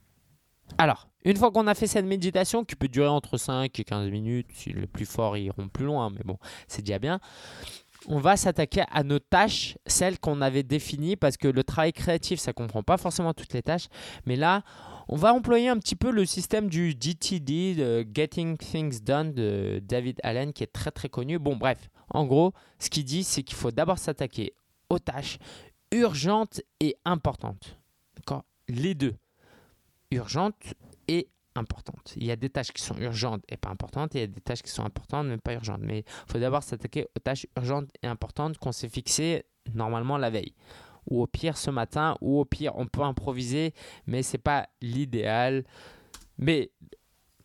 [0.78, 4.10] Alors, une fois qu'on a fait cette méditation, qui peut durer entre 5 et 15
[4.10, 7.20] minutes, si les plus forts iront plus loin, mais bon, c'est déjà bien
[8.06, 12.38] on va s'attaquer à nos tâches, celles qu'on avait définies, parce que le travail créatif,
[12.38, 13.88] ça comprend pas forcément toutes les tâches.
[14.26, 14.62] Mais là,
[15.08, 19.80] on va employer un petit peu le système du GTD, de Getting Things Done de
[19.82, 21.38] David Allen, qui est très très connu.
[21.38, 24.54] Bon, bref, en gros, ce qu'il dit, c'est qu'il faut d'abord s'attaquer
[24.90, 25.38] aux tâches
[25.92, 27.78] urgentes et importantes.
[28.16, 28.44] D'accord?
[28.68, 29.14] Les deux.
[30.10, 30.74] Urgentes
[31.54, 32.14] importantes.
[32.16, 34.40] Il y a des tâches qui sont urgentes et pas importantes, il y a des
[34.40, 35.80] tâches qui sont importantes mais pas urgentes.
[35.82, 40.30] Mais il faut d'abord s'attaquer aux tâches urgentes et importantes qu'on s'est fixées normalement la
[40.30, 40.54] veille.
[41.10, 43.74] Ou au pire ce matin, ou au pire on peut improviser,
[44.06, 45.64] mais c'est pas l'idéal.
[46.38, 46.70] Mais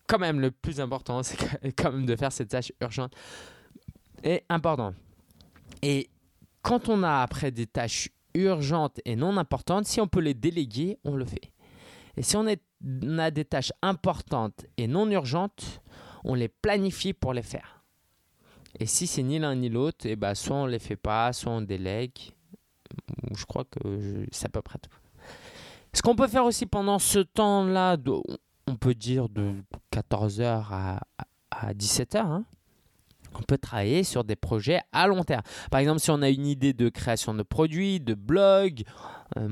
[0.06, 3.14] quand même, le plus important, c'est quand même de faire cette tâche urgente
[4.22, 4.94] et importante.
[5.82, 6.08] Et
[6.62, 10.98] quand on a après des tâches urgentes et non importantes, si on peut les déléguer,
[11.04, 11.52] on le fait.
[12.16, 15.80] Et si on, a des tâches importantes et non urgentes,
[16.24, 17.82] on les planifie pour les faire.
[18.78, 21.32] Et si c'est ni l'un ni l'autre, et eh ben, soit on les fait pas,
[21.32, 22.32] soit on délègue.
[23.34, 24.90] Je crois que c'est à peu près tout.
[25.92, 27.96] Ce qu'on peut faire aussi pendant ce temps-là,
[28.66, 29.54] on peut dire de
[29.92, 31.00] 14h à,
[31.50, 32.44] à 17h, hein,
[33.38, 35.42] on peut travailler sur des projets à long terme.
[35.70, 38.82] Par exemple, si on a une idée de création de produits, de blog,
[39.36, 39.48] euh,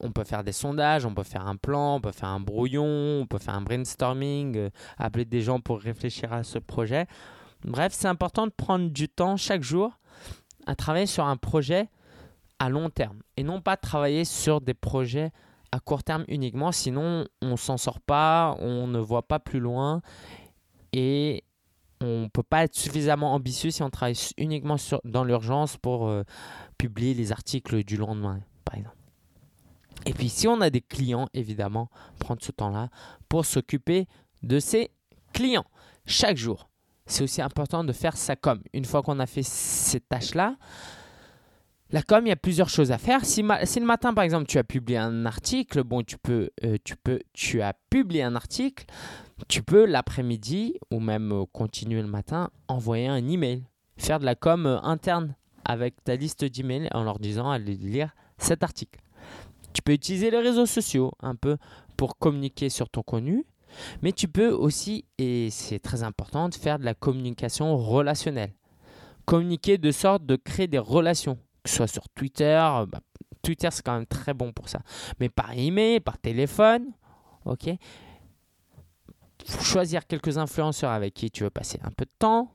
[0.00, 3.20] on, peut faire des sondages, on peut faire un plan, on peut faire un brouillon,
[3.22, 7.06] on peut faire un brainstorming, euh, appeler des gens pour réfléchir à ce projet.
[7.64, 9.98] Bref, c'est important de prendre du temps chaque jour
[10.66, 11.88] à travailler sur un projet
[12.58, 15.32] à long terme et non pas travailler sur des projets
[15.72, 20.02] à court terme uniquement, sinon on s'en sort pas, on ne voit pas plus loin
[20.92, 21.44] et
[22.02, 26.22] on ne peut pas être suffisamment ambitieux si on travaille uniquement dans l'urgence pour euh,
[26.78, 28.96] publier les articles du lendemain, par exemple.
[30.06, 31.88] Et puis si on a des clients, évidemment,
[32.18, 32.88] prendre ce temps-là
[33.28, 34.06] pour s'occuper
[34.42, 34.90] de ces
[35.32, 35.66] clients
[36.04, 36.68] chaque jour
[37.06, 38.60] c'est aussi important de faire sa com.
[38.72, 40.56] Une fois qu'on a fait ces tâches-là,
[41.90, 43.24] la com, il y a plusieurs choses à faire.
[43.24, 46.96] Si, le matin, par exemple, tu as publié un article, bon, tu peux, euh, tu
[46.96, 48.86] peux, tu as publié un article,
[49.48, 53.64] tu peux l'après-midi ou même euh, continuer le matin, envoyer un email,
[53.96, 58.14] faire de la com euh, interne avec ta liste d'emails en leur disant allez lire
[58.38, 59.00] cet article.
[59.72, 61.56] Tu peux utiliser les réseaux sociaux un peu
[61.96, 63.46] pour communiquer sur ton contenu
[64.02, 68.52] mais tu peux aussi, et c'est très important, de faire de la communication relationnelle.
[69.24, 72.58] Communiquer de sorte de créer des relations, que ce soit sur Twitter.
[72.88, 73.00] Bah,
[73.42, 74.80] Twitter, c'est quand même très bon pour ça.
[75.20, 76.86] Mais par email, par téléphone,
[77.44, 77.70] ok?
[79.62, 82.54] Choisir quelques influenceurs avec qui tu veux passer un peu de temps,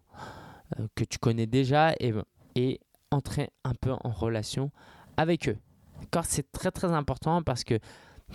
[0.80, 2.80] euh, que tu connais déjà, et,
[3.12, 4.70] entrer un peu en relation
[5.16, 5.58] avec eux.
[6.02, 7.80] D'accord C'est très très important parce que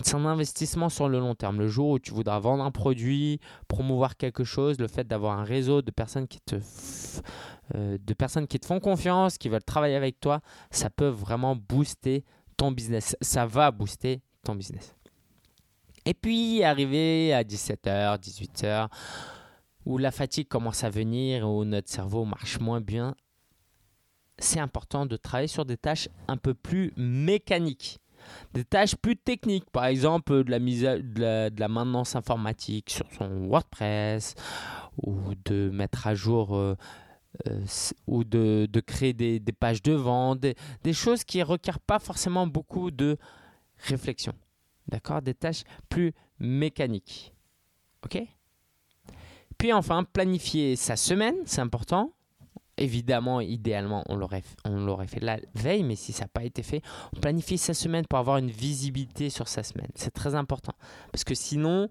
[0.00, 1.58] c'est un investissement sur le long terme.
[1.58, 3.38] Le jour où tu voudras vendre un produit,
[3.68, 6.56] promouvoir quelque chose, le fait d'avoir un réseau de personnes qui te,
[7.74, 11.54] euh, de personnes qui te font confiance, qui veulent travailler avec toi, ça peut vraiment
[11.54, 12.24] booster
[12.56, 13.16] ton business.
[13.20, 14.96] Ça va booster ton business.
[16.04, 18.88] Et puis, arriver à 17h, 18h,
[19.86, 23.14] où la fatigue commence à venir, où notre cerveau marche moins bien,
[24.38, 28.00] c'est important de travailler sur des tâches un peu plus mécaniques
[28.54, 33.46] des tâches plus techniques, par exemple de la, mise de, la, maintenance informatique sur son
[33.48, 34.34] WordPress
[35.02, 36.76] ou de mettre à jour euh,
[37.48, 37.64] euh,
[38.06, 42.90] ou de, créer des, pages de vente, des, choses qui ne requièrent pas forcément beaucoup
[42.90, 43.16] de
[43.78, 44.34] réflexion.
[44.88, 47.32] D'accord Des tâches plus mécaniques.
[48.04, 48.22] OK?
[49.58, 52.12] Puis enfin, planifier sa semaine, c'est important.
[52.78, 54.42] Évidemment, idéalement, on l'aurait,
[55.06, 56.82] fait la veille, mais si ça n'a pas été fait,
[57.14, 59.90] on planifie sa semaine pour avoir une visibilité sur sa semaine.
[59.94, 60.72] C'est très important.
[61.12, 61.90] Parce que sinon,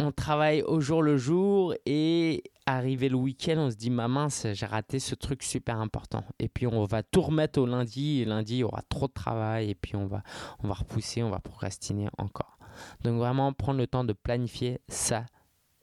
[0.00, 4.46] on travaille au jour le jour et arrivé le week-end, on se dit, ma mince,
[4.54, 6.24] j'ai raté ce truc super important.
[6.38, 9.12] Et puis on va tout remettre au lundi, et lundi, il y aura trop de
[9.12, 10.22] travail, et puis on va,
[10.62, 12.56] on va repousser, on va procrastiner encore.
[13.02, 15.26] Donc vraiment, prendre le temps de planifier sa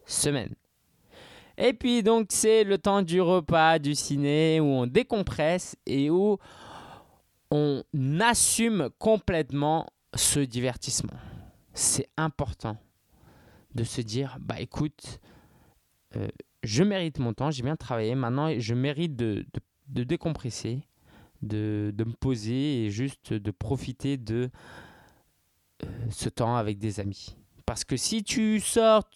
[0.04, 0.54] semaine.
[1.56, 6.38] Et puis donc c'est le temps du repas, du ciné, où on décompresse et où
[7.52, 7.84] on
[8.20, 11.18] assume complètement ce divertissement.
[11.72, 12.78] C'est important
[13.78, 15.20] de se dire, bah écoute,
[16.16, 16.28] euh,
[16.64, 19.46] je mérite mon temps, j'ai bien travaillé, maintenant je mérite de,
[19.86, 20.82] décompresser,
[21.42, 24.50] de, me poser et juste de profiter de
[25.84, 27.36] euh, ce temps avec des amis.
[27.66, 29.08] Parce que si tu sors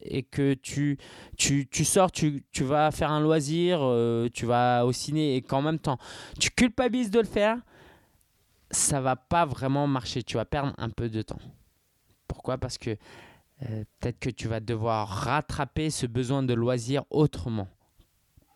[0.00, 0.98] et que tu,
[1.38, 5.42] tu, tu sors, tu, tu, vas faire un loisir, euh, tu vas au ciné et
[5.42, 5.98] qu'en même temps
[6.38, 7.56] tu culpabilises de le faire,
[8.72, 10.22] ça va pas vraiment marcher.
[10.24, 11.38] Tu vas perdre un peu de temps.
[12.26, 12.58] Pourquoi?
[12.58, 12.96] Parce que
[13.62, 17.68] euh, peut-être que tu vas devoir rattraper ce besoin de loisir autrement.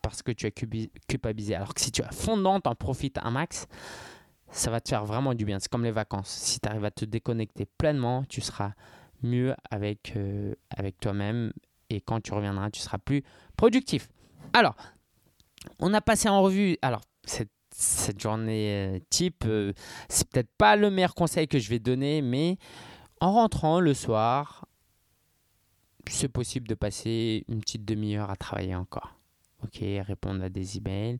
[0.01, 1.55] Parce que tu as culpabilisé.
[1.55, 3.67] Alors que si tu as fondant, en profites un max,
[4.51, 5.59] ça va te faire vraiment du bien.
[5.59, 6.29] C'est comme les vacances.
[6.29, 8.73] Si tu arrives à te déconnecter pleinement, tu seras
[9.23, 10.53] mieux avec, euh,
[10.99, 11.51] toi-même
[11.89, 13.23] et quand tu reviendras, tu seras plus
[13.57, 14.09] productif.
[14.53, 14.75] Alors,
[15.79, 19.45] on a passé en revue alors cette, cette journée euh, type.
[20.07, 22.57] C'est peut-être pas le meilleur conseil que je vais donner, mais
[23.21, 24.65] en rentrant le soir,
[26.13, 29.15] c'est possible de passer une petite demi-heure à travailler encore.
[29.63, 31.19] Ok, répondre à des emails.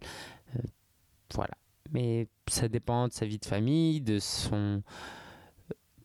[1.33, 1.55] voilà.
[1.91, 4.81] Mais ça dépend de sa vie de famille, de son.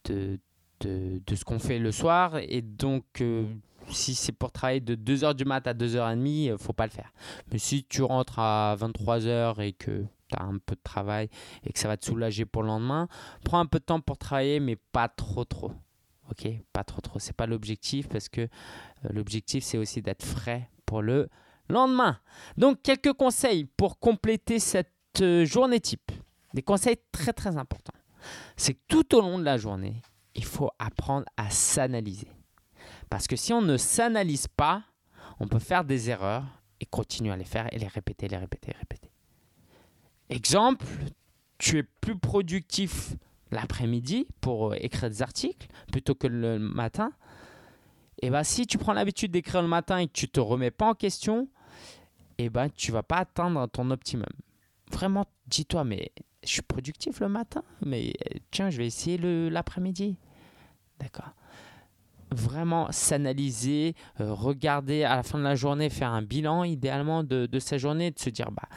[0.05, 0.39] De,
[0.81, 2.39] de, ce qu'on fait le soir.
[2.39, 3.45] Et donc, euh,
[3.89, 6.93] si c'est pour travailler de 2h du mat à 2h30, il ne faut pas le
[6.93, 7.13] faire.
[7.53, 11.29] Mais si tu rentres à 23h et que tu as un peu de travail
[11.65, 13.09] et que ça va te soulager pour le lendemain,
[13.45, 15.73] prends un peu de temps pour travailler, mais pas trop trop.
[16.31, 17.19] Ok, pas trop trop.
[17.19, 18.49] C'est pas l'objectif parce que euh,
[19.11, 21.29] l'objectif c'est aussi d'être frais pour le
[21.71, 22.19] Lendemain.
[22.57, 26.11] Donc, quelques conseils pour compléter cette euh, journée type.
[26.53, 27.95] Des conseils très très importants.
[28.57, 30.03] C'est que tout au long de la journée,
[30.35, 32.29] il faut apprendre à s'analyser.
[33.09, 34.83] Parce que si on ne s'analyse pas,
[35.39, 36.45] on peut faire des erreurs
[36.81, 39.11] et continuer à les faire et les répéter, les répéter, les répéter.
[40.29, 40.85] Exemple,
[41.59, 43.15] tu es plus productif
[43.51, 47.13] l'après-midi pour euh, écrire des articles plutôt que le matin.
[48.23, 50.91] Et bien, si tu prends l'habitude d'écrire le matin et que tu te remets pas
[50.91, 51.49] en question,
[52.39, 54.29] et ben tu vas pas atteindre ton optimum.
[54.91, 56.11] Vraiment, dis-toi, mais
[56.43, 58.15] je suis productif le matin, mais
[58.51, 59.19] tiens, je vais essayer
[59.51, 60.17] l'après-midi.
[60.99, 61.35] D'accord
[62.33, 67.47] vraiment s'analyser, euh, regarder à la fin de la journée, faire un bilan idéalement de,
[67.47, 68.69] de sa journée, de se dire bah,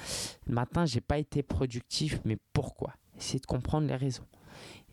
[0.47, 2.93] le matin, j'ai pas été productif, mais pourquoi?
[3.17, 4.25] Essayer de comprendre les raisons.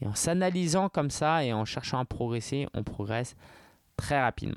[0.00, 3.36] Et en s'analysant comme ça et en cherchant à progresser, on progresse
[3.96, 4.54] très rapidement.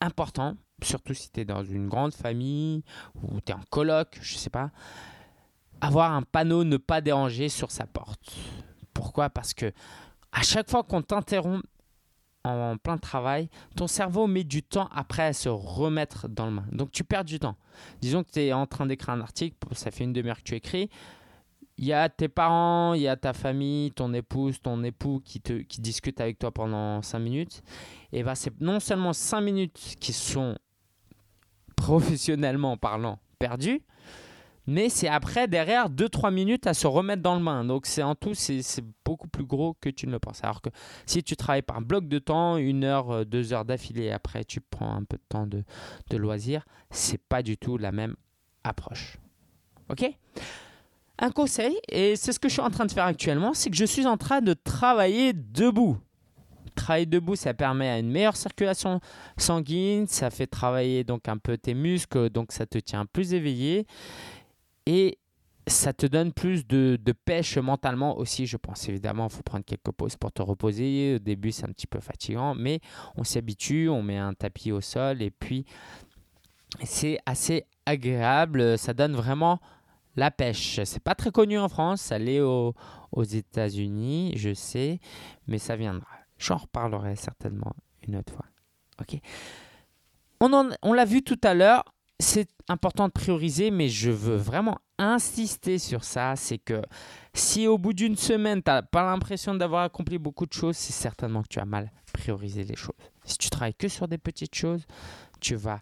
[0.00, 4.36] Important, surtout si tu es dans une grande famille ou tu es en coloc, je
[4.36, 4.70] sais pas,
[5.80, 8.34] avoir un panneau ne pas déranger sur sa porte.
[8.92, 9.30] Pourquoi?
[9.30, 9.72] Parce que
[10.32, 11.64] à chaque fois qu'on t'interrompt
[12.44, 16.66] en plein travail, ton cerveau met du temps après à se remettre dans le main.
[16.70, 17.56] Donc tu perds du temps.
[18.00, 20.54] Disons que tu es en train d'écrire un article, ça fait une demi-heure que tu
[20.54, 20.90] écris.
[21.78, 25.40] Il y a tes parents, il y a ta famille, ton épouse, ton époux qui,
[25.40, 27.62] te, qui discutent avec toi pendant 5 minutes.
[28.12, 30.56] Et bien c'est non seulement 5 minutes qui sont
[31.76, 33.82] professionnellement parlant perdues,
[34.66, 37.64] mais c'est après, derrière, 2-3 minutes à se remettre dans le main.
[37.64, 40.42] Donc c'est en tout, c'est beaucoup plus gros que tu ne le penses.
[40.42, 40.70] Alors que
[41.06, 44.60] si tu travailles par bloc de temps, une heure, euh, deux heures d'affilée, après tu
[44.60, 45.62] prends un peu de temps de,
[46.10, 48.16] de loisir, c'est pas du tout la même
[48.64, 49.18] approche.
[49.88, 50.04] Ok?
[51.18, 53.76] Un conseil, et c'est ce que je suis en train de faire actuellement, c'est que
[53.76, 55.96] je suis en train de travailler debout.
[56.74, 59.00] Travailler debout, ça permet à une meilleure circulation
[59.38, 63.86] sanguine, ça fait travailler donc un peu tes muscles, donc ça te tient plus éveillé
[64.84, 65.18] et
[65.66, 68.88] ça te donne plus de, pêche mentalement aussi, je pense.
[68.88, 71.16] Évidemment, il faut prendre quelques pauses pour te reposer.
[71.16, 72.80] Au début, c'est un petit peu fatigant, mais
[73.16, 75.64] on s'habitue, on met un tapis au sol et puis
[76.84, 78.78] c'est assez agréable.
[78.78, 79.60] Ça donne vraiment
[80.16, 80.80] la pêche.
[80.84, 82.74] C'est pas très connu en France, ça l'est aux,
[83.16, 85.00] États-Unis, je sais,
[85.46, 86.08] mais ça viendra.
[86.38, 87.72] J'en reparlerai certainement
[88.06, 88.46] une autre fois.
[89.00, 89.18] Ok.
[90.40, 91.84] On, on l'a vu tout à l'heure,
[92.18, 96.36] c'est important de prioriser, mais je veux vraiment insister sur ça.
[96.36, 96.82] C'est que
[97.34, 100.92] si au bout d'une semaine, tu n'as pas l'impression d'avoir accompli beaucoup de choses, c'est
[100.92, 102.94] certainement que tu as mal priorisé les choses.
[103.24, 104.86] Si tu travailles que sur des petites choses,
[105.40, 105.80] tu vas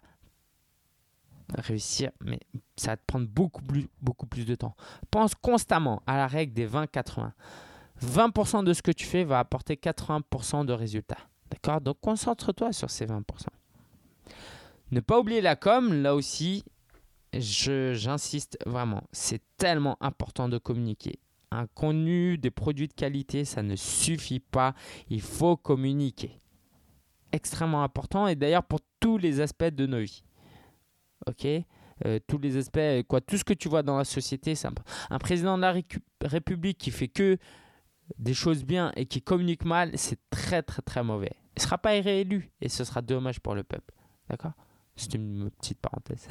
[1.53, 2.39] réussir, mais
[2.75, 4.75] ça va te prendre beaucoup plus, beaucoup plus de temps.
[5.11, 7.31] Pense constamment à la règle des 20-80.
[8.03, 11.17] 20%, de ce que tu fais va apporter 80% de résultats.
[11.49, 11.81] D'accord?
[11.81, 13.23] Donc concentre-toi sur ces 20%.
[14.91, 16.63] Ne pas oublier la com, là aussi,
[17.33, 21.19] j'insiste vraiment, c'est tellement important de communiquer.
[21.51, 24.73] Un contenu, des produits de qualité, ça ne suffit pas,
[25.09, 26.39] il faut communiquer.
[27.31, 30.23] Extrêmement important et d'ailleurs pour tous les aspects de nos vies.
[31.27, 31.47] Ok
[32.05, 34.73] euh, tous les aspects, quoi, tout ce que tu vois dans la société, c'est un,
[35.09, 35.73] un président de la
[36.21, 37.37] République qui fait que
[38.19, 41.31] des choses bien et qui communique mal, c'est très très très mauvais.
[41.55, 43.93] Il ne sera pas réélu et ce sera dommage pour le peuple.
[44.29, 44.51] D'accord?
[44.95, 46.27] C'est une petite parenthèse.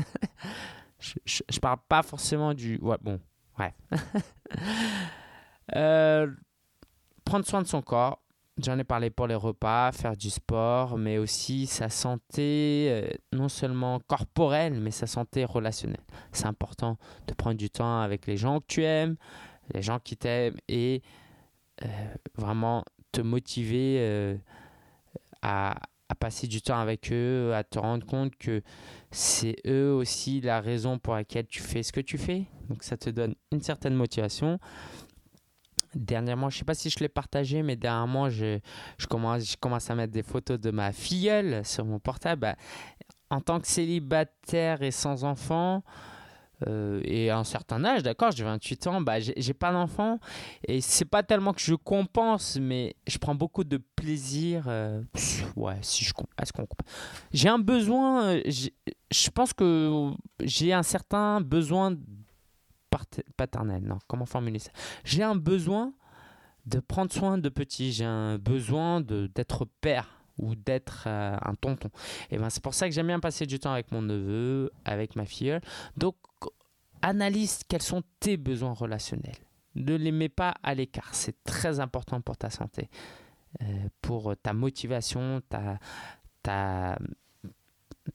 [0.98, 2.78] je, je, parle pas forcément du.
[2.78, 3.20] Ouais, bon,
[3.56, 3.74] bref.
[5.74, 6.30] Euh,
[7.24, 8.20] prendre soin de son corps.
[8.62, 13.48] J'en ai parlé pour les repas, faire du sport, mais aussi sa santé, euh, non
[13.48, 16.04] seulement corporelle, mais sa santé relationnelle.
[16.30, 19.16] C'est important de prendre du temps avec les gens que tu aimes,
[19.72, 21.02] les gens qui t'aiment, et
[21.84, 21.86] euh,
[22.36, 24.38] vraiment te motiver
[25.42, 25.74] à,
[26.08, 28.62] à passer du temps avec eux, à te rendre compte que
[29.10, 32.44] c'est eux aussi la raison pour laquelle tu fais ce que tu fais.
[32.68, 34.58] Donc ça te donne une certaine motivation.
[35.94, 38.58] Dernièrement, je sais pas si je l'ai partagé, mais dernièrement, je,
[39.08, 42.56] commence, à mettre des photos de ma filleule sur mon portable.
[43.30, 45.82] En tant que célibataire et sans enfant,
[46.68, 50.18] euh, et à un certain âge, d'accord, j'ai 28 ans, bah, j'ai pas d'enfant.
[50.66, 54.64] Et c'est pas tellement que je compense, mais je prends beaucoup de plaisir.
[54.68, 55.02] Euh,
[55.56, 56.66] ouais, si je est-ce qu'on
[57.32, 58.42] J'ai un besoin, euh,
[59.10, 61.94] je pense que j'ai un certain besoin
[63.36, 63.82] paternel.
[63.82, 64.70] Non, comment formuler ça?
[65.04, 65.92] J'ai un besoin
[66.66, 71.90] de prendre soin de petits, j'ai un besoin d'être père ou d'être un tonton.
[72.30, 75.14] Et ben c'est pour ça que j'aime bien passer du temps avec mon neveu, avec
[75.14, 75.58] ma fille.
[75.96, 76.16] Donc
[77.02, 79.36] analyse quels sont tes besoins relationnels.
[79.74, 81.14] Ne les mets pas à l'écart.
[81.14, 82.88] C'est très important pour ta santé,
[83.60, 85.78] euh, pour ta motivation, ta,
[86.42, 86.98] ta,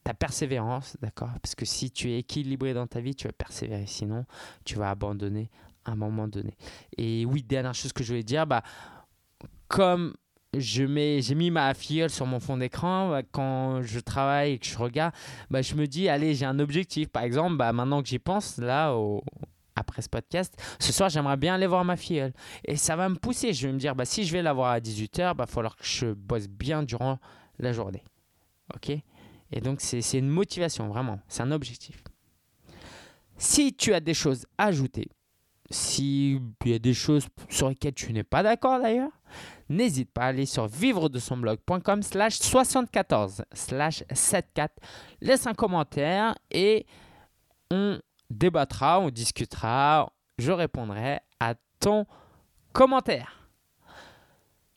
[0.04, 1.32] ta persévérance, d'accord?
[1.41, 3.88] Parce que si tu es équilibré dans ta vie, tu vas persévérer.
[3.88, 4.25] Sinon,
[4.65, 5.49] tu vas abandonner
[5.86, 6.56] à un moment donné.
[6.97, 8.63] Et oui, dernière chose que je voulais dire, bah,
[9.67, 10.13] comme
[10.54, 13.10] j'ai mis ma filleule sur mon fond d'écran.
[13.10, 15.13] Bah, quand je travaille et que je regarde,
[15.49, 17.10] bah, je me dis, allez, j'ai un objectif.
[17.10, 18.95] Par exemple, bah, maintenant que j'y pense, là,
[19.75, 22.34] après ce podcast, ce soir, j'aimerais bien aller voir ma filleule.
[22.65, 23.54] Et ça va me pousser.
[23.54, 25.75] Je vais me dire, bah, si je vais la voir à 18h, il va falloir
[25.75, 27.19] que je bosse bien durant
[27.60, 28.04] la journée.
[28.75, 28.91] OK?
[29.51, 31.19] Et donc, c'est une motivation, vraiment.
[31.27, 32.03] C'est un objectif.
[33.38, 35.09] Si tu as des choses à ajouter,
[35.71, 39.12] s'il y a des choses sur lesquelles tu n'es pas d'accord d'ailleurs,
[39.69, 44.69] n'hésite pas à aller sur vivre de son blog.com slash 74 slash 74.
[45.21, 46.85] Laisse un commentaire et
[47.71, 52.05] on débattra, on discutera, je répondrai à ton
[52.73, 53.49] commentaire.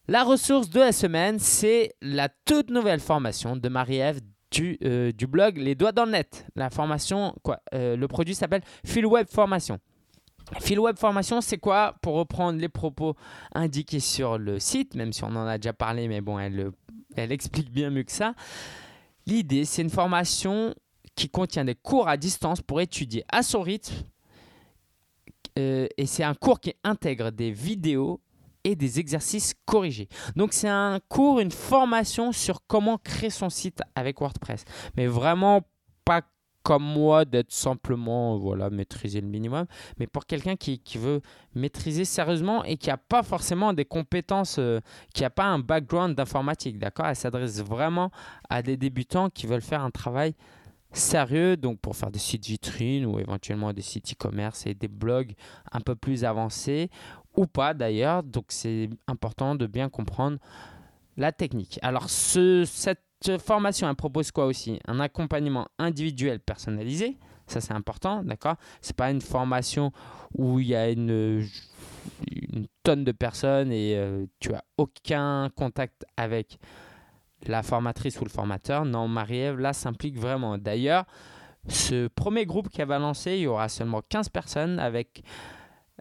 [0.09, 4.21] La ressource de la semaine, c'est la toute nouvelle formation de Marie-Ève
[4.53, 6.47] du, euh, du, blog Les Doigts dans le Net.
[6.55, 8.63] La formation, quoi, euh, le produit s'appelle
[9.05, 9.79] Web Formation.
[10.71, 11.97] Web Formation, c'est quoi?
[12.03, 13.17] Pour reprendre les propos
[13.55, 16.73] indiqués sur le site, même si on en a déjà parlé, mais bon, elle,
[17.17, 18.35] elle explique bien mieux que ça.
[19.27, 20.75] L'idée, c'est une formation
[21.15, 23.95] qui contient des cours à distance pour étudier à son rythme.
[25.59, 28.21] Euh, et c'est un cours qui intègre des vidéos
[28.65, 30.09] et des exercices corrigés.
[30.37, 34.65] Donc c'est un cours, une formation sur comment créer son site avec WordPress.
[34.97, 35.63] Mais vraiment
[36.05, 36.23] pas
[36.63, 39.67] comme moi d'être simplement voilà maîtriser le minimum
[39.99, 41.21] mais pour quelqu'un qui, veut
[41.55, 44.81] maîtriser sérieusement et qui n'a pas forcément des compétences euh,
[45.13, 47.07] qui n'a pas un background d'informatique d'accord?
[47.07, 48.11] Elle s'adresse vraiment
[48.49, 50.35] à des débutants qui veulent faire un travail
[50.93, 55.33] sérieux donc pour faire des sites vitrines ou éventuellement des sites e-commerce et des blogs
[55.73, 56.91] un peu plus avancés
[57.37, 60.39] ou pas d'ailleurs donc c'est important de bien comprendre
[61.17, 63.01] la technique alors ce, cette
[63.39, 64.81] formation, elle propose quoi aussi?
[64.87, 67.19] Un accompagnement individuel personnalisé.
[67.47, 68.57] Ça, c'est important, d'accord?
[68.81, 69.93] C'est pas une formation
[70.35, 71.47] où il y a une,
[72.83, 76.59] tonne de personnes et euh, tu as aucun contact avec
[77.47, 78.85] la formatrice ou le formateur.
[78.85, 80.57] Non, Marie-Ève, là, s'implique vraiment.
[80.59, 81.05] D'ailleurs,
[81.69, 85.23] ce premier groupe qu'elle va lancer, il y aura seulement 15 personnes avec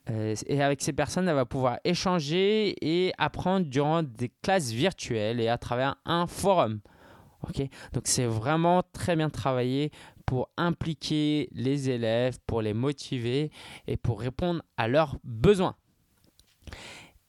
[0.10, 5.40] euh, et avec ces personnes, elle va pouvoir échanger et apprendre durant des classes virtuelles
[5.40, 6.82] et à travers un forum.
[7.94, 9.92] Donc c'est vraiment très bien travaillé
[10.26, 13.52] pour impliquer les élèves, pour les motiver
[13.88, 15.76] et pour répondre à leurs besoins.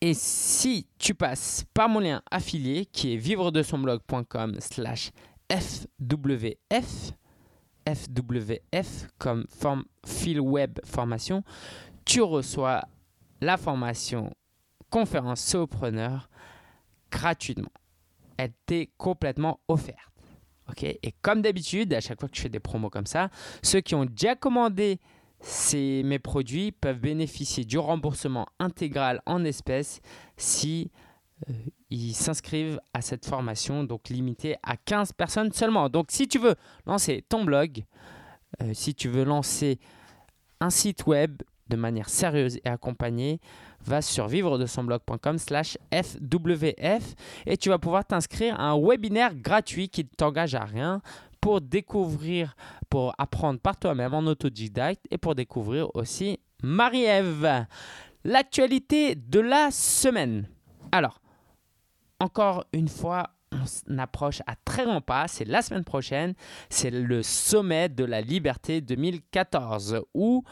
[0.01, 5.13] Et si tu passes par mon lien affilié qui est vivre de son blog.com slash
[5.51, 7.13] FWF,
[7.87, 11.43] FWF comme form, fil web formation,
[12.05, 12.83] tu reçois
[13.41, 14.33] la formation
[14.91, 16.29] conférence solopreneur
[17.11, 17.73] gratuitement
[18.43, 19.99] elle t'est complètement offerte.
[20.83, 23.29] Et comme d'habitude, à chaque fois que tu fais des promos comme ça,
[23.63, 25.01] ceux qui ont déjà commandé
[25.41, 30.01] ces, mes produits peuvent bénéficier du remboursement intégral en espèces
[30.37, 30.91] si
[31.51, 31.53] euh,
[31.91, 35.91] ils s'inscrivent à cette formation, donc limitée à 15 personnes seulement.
[35.91, 36.55] Donc si tu veux
[36.87, 37.85] lancer ton blog,
[38.63, 39.79] euh, si tu veux lancer
[40.61, 43.41] un site web de manière sérieuse et accompagnée,
[43.85, 47.15] va sur vivre de son blog.com slash FWF
[47.47, 51.01] et tu vas pouvoir t'inscrire à un webinaire gratuit qui ne t'engage à rien
[51.41, 52.55] pour découvrir,
[52.89, 57.67] pour apprendre par toi-même en autodidacte et pour découvrir aussi Marie-Ève.
[58.25, 60.47] L'actualité de la semaine.
[60.93, 61.21] Alors,
[62.21, 63.31] encore une fois,
[63.89, 65.27] on approche à très grands pas.
[65.27, 66.35] C'est la semaine prochaine.
[66.71, 70.45] C'est le sommet de la liberté 2014 où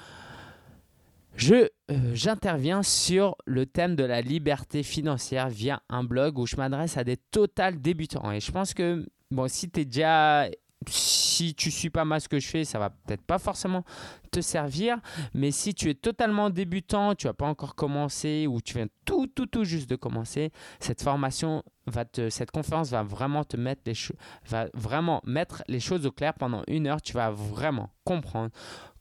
[1.51, 6.97] euh, j'interviens sur le thème de la liberté financière via un blog où je m'adresse
[6.97, 8.31] à des total débutants.
[8.31, 10.49] Et je pense que, bon, si tu es déjà
[10.89, 13.85] si tu suis pas mal ce que je fais, ça va peut-être pas forcément
[14.31, 14.99] te servir.
[15.35, 19.27] Mais si tu es totalement débutant, tu n'as pas encore commencé ou tu viens tout,
[19.27, 23.83] tout, tout juste de commencer, cette formation va te, cette conférence va vraiment te mettre
[23.87, 23.95] les
[24.49, 27.03] va vraiment mettre les choses au clair pendant une heure.
[27.03, 28.51] Tu vas vraiment comprendre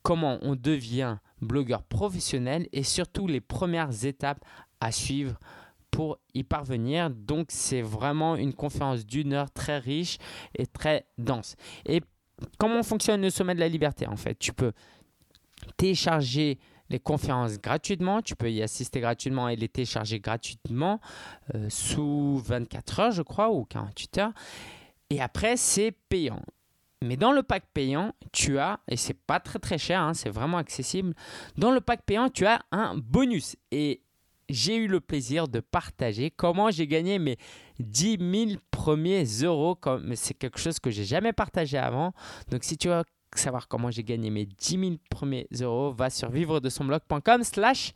[0.03, 4.43] comment on devient blogueur professionnel et surtout les premières étapes
[4.79, 5.39] à suivre
[5.91, 7.09] pour y parvenir.
[7.09, 10.17] Donc c'est vraiment une conférence d'une heure très riche
[10.57, 11.55] et très dense.
[11.85, 12.01] Et
[12.57, 14.37] comment fonctionne le sommet de la liberté en fait?
[14.37, 14.73] Tu peux
[15.77, 16.59] télécharger
[16.89, 20.99] les conférences gratuitement, tu peux y assister gratuitement et les télécharger gratuitement
[21.53, 24.33] euh, sous 24 heures je crois ou 48 heures.
[25.09, 26.41] Et après c'est payant.
[27.01, 30.29] Mais dans le pack payant, tu as, et c'est pas très très cher, hein, c'est
[30.29, 31.13] vraiment accessible,
[31.57, 33.55] dans le pack payant, tu as un bonus.
[33.71, 34.03] Et
[34.49, 37.37] j'ai eu le plaisir de partager comment j'ai gagné mes
[37.79, 39.77] 10 000 premiers euros.
[40.15, 42.13] C'est quelque chose que j'ai jamais partagé avant.
[42.49, 43.03] Donc si tu veux
[43.35, 47.43] savoir comment j'ai gagné mes 10 000 premiers euros, va sur vivre de son blog.com
[47.43, 47.93] slash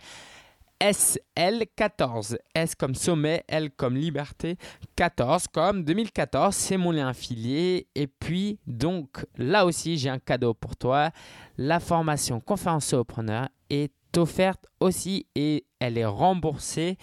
[0.84, 2.38] SL14.
[2.54, 4.58] S comme sommet, L comme liberté,
[4.98, 6.54] 14 comme 2014.
[6.54, 7.88] C'est mon lien affilié.
[7.96, 11.12] Et puis, donc, là aussi, j'ai un cadeau pour toi.
[11.58, 16.98] La formation conférence preneur est offerte aussi et elle est remboursée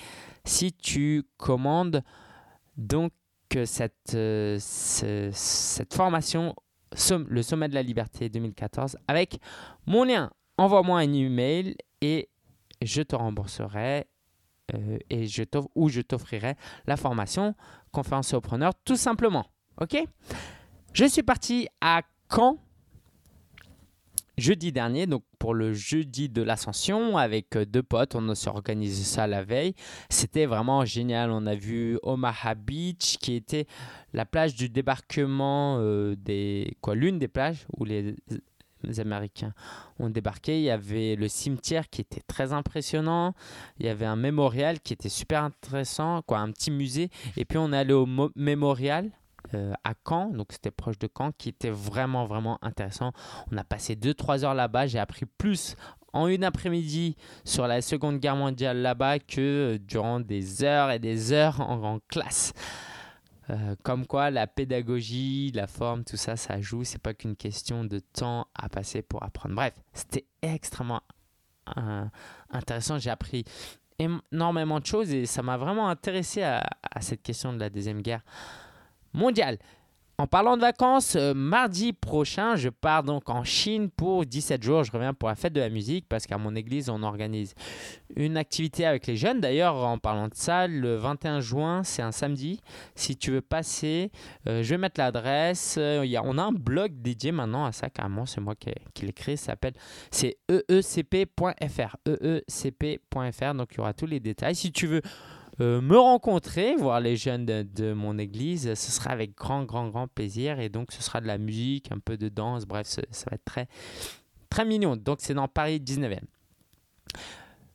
[0.45, 2.03] si tu commandes
[2.77, 3.13] donc
[3.65, 6.55] cette, euh, cette formation
[7.29, 9.39] le sommet de la liberté 2014 avec
[9.87, 10.31] mon lien.
[10.59, 12.30] Envoie-moi un email et
[12.83, 14.07] je te rembourserai
[14.75, 15.43] euh, et je
[15.75, 16.55] ou je t'offrirai
[16.87, 17.55] la formation
[17.93, 19.47] conférence preneur tout simplement.
[19.81, 20.03] Ok?
[20.93, 22.59] Je suis parti à Caen
[24.41, 28.17] jeudi dernier, donc pour le jeudi de l'ascension avec euh, deux potes.
[28.17, 29.75] On s'est organisé ça la veille.
[30.09, 31.31] C'était vraiment génial.
[31.31, 33.67] On a vu Omaha Beach qui était
[34.13, 38.17] la plage du débarquement euh, des quoi l'une des plages où les,
[38.99, 39.53] Américains
[39.99, 40.59] ont débarqué.
[40.59, 43.35] Il y avait le cimetière qui était très impressionnant.
[43.79, 47.11] Il y avait un mémorial qui était super intéressant, quoi, un petit musée.
[47.37, 48.07] Et puis on est allé au
[48.37, 49.11] mémorial
[49.55, 53.13] euh, à Caen, donc c'était proche de Caen, qui était vraiment, vraiment intéressant.
[53.51, 55.77] On a passé 2-3 heures là-bas, j'ai appris plus
[56.13, 61.33] en une après-midi sur la Seconde Guerre mondiale là-bas que durant des heures et des
[61.33, 62.53] heures en, classe.
[63.51, 66.85] Euh, comme quoi la pédagogie, la forme, tout ça, ça joue.
[66.85, 69.55] C'est pas qu'une question de temps à passer pour apprendre.
[69.55, 71.03] Bref, c'était extrêmement
[72.51, 72.99] intéressant.
[72.99, 73.45] J'ai appris
[73.99, 76.65] énormément de choses et ça m'a vraiment intéressé à,
[77.01, 78.23] cette question de la deuxième guerre
[79.13, 79.59] mondiale.
[80.21, 84.85] En parlant de vacances, euh, mardi prochain, je pars donc en Chine pour 17 jours.
[84.85, 87.55] Je reviens pour la fête de la musique parce qu'à mon église, on organise
[88.17, 89.41] une activité avec les jeunes.
[89.41, 92.61] D'ailleurs, en parlant de ça, le 21 juin, c'est un samedi.
[92.95, 94.13] Si tu veux passer,
[94.47, 95.77] euh, je vais mettre l'adresse.
[95.79, 98.27] Euh, on a un blog dédié maintenant à ça, carrément.
[98.27, 99.37] C'est moi qui, qui l'ai.
[99.37, 99.73] Ça s'appelle
[100.11, 101.97] c'est eecp.fr.
[102.07, 103.55] eecp.fr.
[103.55, 104.55] Donc, il y aura tous les détails.
[104.55, 105.01] Si tu veux
[105.61, 110.09] euh, me rencontrer, voir les jeunes de, mon église, ce sera avec grand, grand, grand
[110.09, 110.59] plaisir.
[110.61, 113.45] Et donc, ce sera de la musique, un peu de danse, bref, ça, va être
[113.45, 113.69] très,
[114.49, 114.97] très mignon.
[114.97, 116.21] Donc, c'est dans Paris 19e.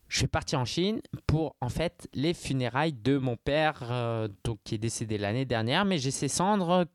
[0.08, 4.58] Je suis parti en Chine pour en fait les funérailles de mon père, euh, donc
[4.62, 6.86] qui est décédé l'année dernière, mais j'ai ses cendres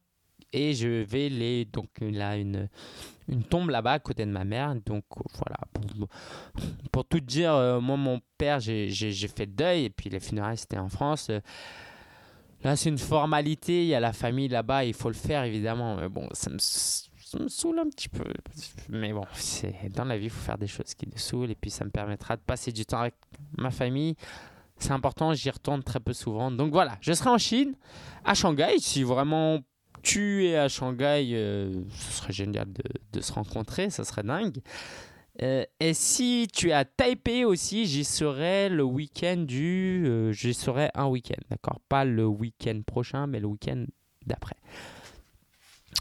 [0.54, 2.70] et je vais les donc là une
[3.28, 4.76] une tombe là-bas à côté de ma mère.
[4.86, 5.58] Donc voilà
[6.92, 10.78] pour, tout dire euh, moi mon père j'ai fait deuil et puis les funérailles c'était
[10.78, 11.32] en France.
[12.64, 15.96] Là c'est une formalité il y a la famille là-bas il faut le faire évidemment
[15.96, 18.26] mais bon ça me, saoule un petit peu
[18.90, 19.24] mais bon
[19.96, 21.90] dans la vie il faut faire des choses qui nous saoulent et puis ça me
[21.90, 23.16] permettra de passer du temps avec
[23.58, 24.16] ma famille.
[24.78, 26.50] C'est important, j'y retourne très peu souvent.
[26.50, 27.76] Donc voilà, je serai en Chine,
[28.26, 29.60] à Shanghai, si vraiment
[30.02, 32.68] tu es à Shanghai, euh, ce serait génial
[33.12, 34.60] de, se rencontrer, ça serait dingue.
[35.42, 40.04] Euh, et si tu es à Taipei aussi, j'y serai le week-end du.
[40.06, 43.86] Euh, j'y serai un week-end, d'accord Pas le week-end prochain, mais le week-end
[44.26, 44.56] d'après.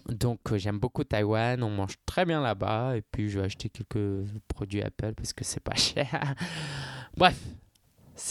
[0.09, 4.25] Donc j'aime beaucoup Taïwan, on mange très bien là-bas et puis je vais acheter quelques
[4.49, 6.35] produits Apple parce que c'est pas cher.
[7.17, 7.37] Bref,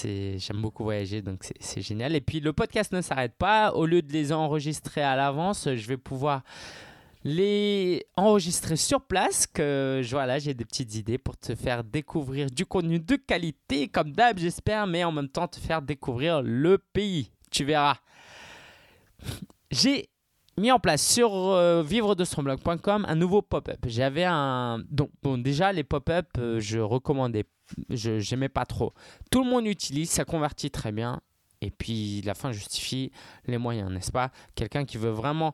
[0.03, 2.15] j'aime beaucoup voyager, donc c'est génial.
[2.15, 3.71] Et puis le podcast ne s'arrête pas.
[3.73, 6.43] Au lieu de les enregistrer à l'avance, je vais pouvoir
[7.23, 9.47] les enregistrer sur place.
[9.47, 14.11] Que voilà, j'ai des petites idées pour te faire découvrir du contenu de qualité, comme
[14.11, 17.31] d'hab, j'espère, mais en même temps te faire découvrir le pays.
[17.51, 17.97] Tu verras.
[19.71, 20.09] J'ai
[20.57, 23.79] mis en place sur euh, vivre de son blog.com un nouveau pop-up.
[23.87, 24.83] J'avais un.
[24.89, 27.45] Donc, bon, déjà, les pop-up, euh, je recommandais
[27.89, 28.93] je n'aimais pas trop.
[29.31, 31.21] Tout le monde utilise, ça convertit très bien.
[31.61, 33.11] Et puis la fin justifie
[33.45, 34.31] les moyens, n'est-ce pas?
[34.55, 35.53] Quelqu'un qui veut vraiment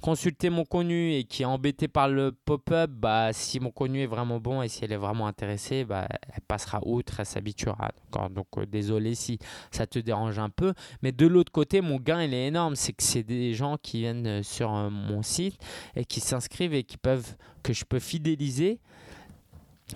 [0.00, 4.06] consulter mon contenu et qui est embêté par le pop-up, bah, si mon contenu est
[4.06, 7.90] vraiment bon et si elle est vraiment intéressée, bah, elle passera outre, elle s'habituera.
[8.30, 9.38] Donc euh, désolé si
[9.70, 10.72] ça te dérange un peu.
[11.02, 12.76] Mais de l'autre côté, mon gain il est énorme.
[12.76, 15.58] C'est que c'est des gens qui viennent euh, sur euh, mon site
[15.94, 18.80] et qui s'inscrivent et qui peuvent, que je peux fidéliser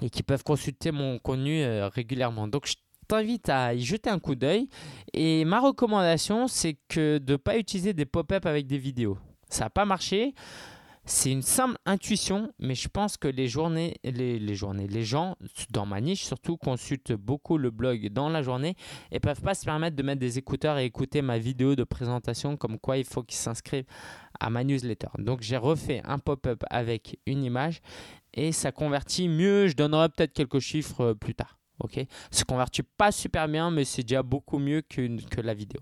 [0.03, 2.49] et qui peuvent consulter mon contenu euh, régulièrement.
[2.49, 2.75] Donc je
[3.07, 4.69] t'invite à y jeter un coup d'œil.
[5.13, 9.19] Et ma recommandation, c'est que de ne pas utiliser des pop-up avec des vidéos.
[9.49, 10.35] Ça n'a pas marché.
[11.07, 15.37] C'est une simple intuition, mais je pense que les journées, les, les, journées, les gens
[15.69, 18.75] dans ma niche surtout consultent beaucoup le blog dans la journée
[19.13, 22.57] et peuvent pas se permettre de mettre des écouteurs et écouter ma vidéo de présentation
[22.57, 23.85] comme quoi il faut qu'ils s'inscrivent
[24.41, 25.09] à ma newsletter.
[25.19, 27.83] Donc j'ai refait un pop-up avec une image
[28.35, 29.69] et ça convertit mieux.
[29.69, 31.59] Je donnerai peut-être quelques chiffres euh, plus tard.
[31.81, 31.99] Ok,
[32.31, 35.81] se convertit pas super bien, mais c'est déjà beaucoup mieux que, que la vidéo.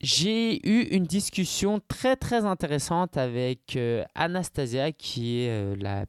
[0.00, 6.06] J'ai eu une discussion très très intéressante avec euh, Anastasia, qui est euh, la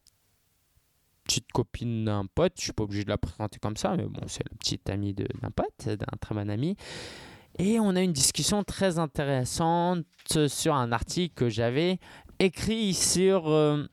[1.26, 2.54] petite copine d'un pote.
[2.58, 5.14] Je suis pas obligé de la présenter comme ça, mais bon, c'est la petite amie
[5.14, 6.76] d'un pote, d'un très bon ami.
[7.60, 10.06] Et on a une discussion très intéressante
[10.48, 12.00] sur un article que j'avais
[12.40, 13.50] écrit sur.
[13.50, 13.86] Euh,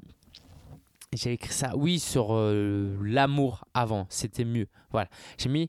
[1.12, 4.06] j'ai écrit ça, oui, sur euh, l'amour avant.
[4.08, 4.68] C'était mieux.
[4.90, 5.08] Voilà.
[5.38, 5.68] J'ai mis.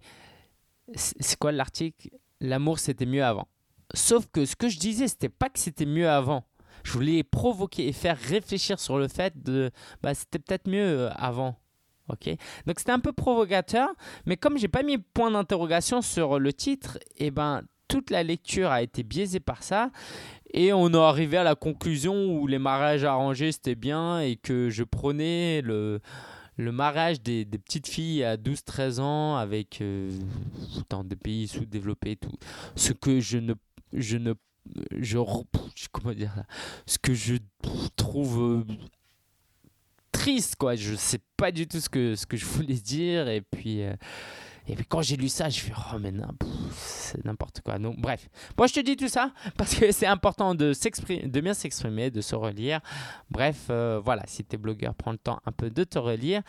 [0.95, 2.09] C'est quoi l'article?
[2.41, 3.47] L'amour, c'était mieux avant.
[3.93, 6.43] Sauf que ce que je disais, c'était pas que c'était mieux avant.
[6.83, 9.71] Je voulais provoquer et faire réfléchir sur le fait de.
[10.01, 11.57] Bah, c'était peut-être mieux euh, avant.
[12.09, 12.29] Ok?
[12.65, 13.89] Donc c'était un peu provocateur,
[14.25, 18.23] mais comme j'ai pas mis point d'interrogation sur le titre, et eh ben toute la
[18.23, 19.91] lecture a été biaisée par ça.
[20.53, 24.69] Et on est arrivé à la conclusion où les mariages arrangés c'était bien et que
[24.69, 26.01] je prenais le,
[26.57, 30.11] le mariage des, petites filles à 12-13 ans avec euh,
[30.89, 32.37] dans des pays sous-développés, tout.
[32.75, 33.53] Ce que je ne.
[33.93, 34.33] Je ne
[34.91, 35.17] je,
[35.91, 36.43] comment dire
[36.85, 37.35] ce que je
[37.95, 38.63] trouve euh,
[40.11, 43.41] triste quoi je sais pas du tout ce que ce que je voulais dire et
[43.41, 43.95] puis euh,
[44.67, 46.13] et puis quand j'ai lu ça, je fais oh mais
[46.71, 47.77] c'est n'importe quoi.
[47.79, 52.11] Bref, moi je te dis tout ça parce que c'est important de de bien s'exprimer,
[52.11, 52.79] de se relire.
[53.29, 56.41] Bref, euh, voilà, si tu es blogueur, prends le temps un peu de te relire.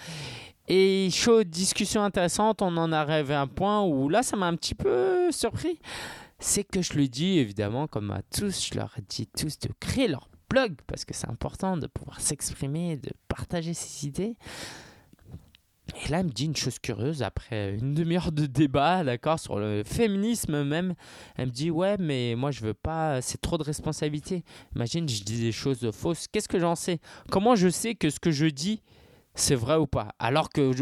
[0.69, 4.57] Et chaud, discussion intéressante, on en arrive à un point où là ça m'a un
[4.57, 5.79] petit peu surpris.
[6.39, 10.09] C'est que je lui dis évidemment, comme à tous, je leur dit tous de créer
[10.09, 14.37] leur blog parce que c'est important de pouvoir s'exprimer, de partager ses idées.
[15.95, 19.59] Et là, elle me dit une chose curieuse, après une demi-heure de débat, d'accord, sur
[19.59, 20.95] le féminisme même,
[21.37, 24.43] elle me dit, ouais, mais moi, je veux pas, c'est trop de responsabilité.
[24.75, 26.27] Imagine, je dis des choses fausses.
[26.29, 26.99] Qu'est-ce que j'en sais?
[27.31, 28.83] Comment je sais que ce que je dis,
[29.35, 30.15] c'est vrai ou pas?
[30.19, 30.73] Alors que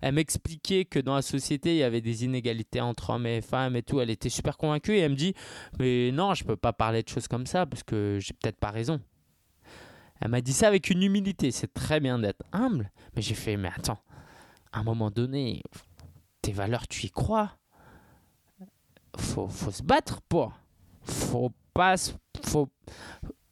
[0.00, 3.76] elle m'expliquait que dans la société, il y avait des inégalités entre hommes et femmes
[3.76, 4.00] et tout.
[4.00, 5.34] Elle était super convaincue et elle me dit,
[5.78, 8.70] mais non, je peux pas parler de choses comme ça parce que j'ai peut-être pas
[8.70, 9.00] raison.
[10.20, 11.50] Elle m'a dit ça avec une humilité.
[11.50, 12.90] C'est très bien d'être humble.
[13.14, 13.98] Mais j'ai fait, mais attends,
[14.72, 15.62] à un moment donné,
[16.42, 17.56] tes valeurs, tu y crois.
[19.16, 20.52] Faut, faut se battre pour.
[21.02, 21.94] Faut pas.
[22.44, 22.68] Faut,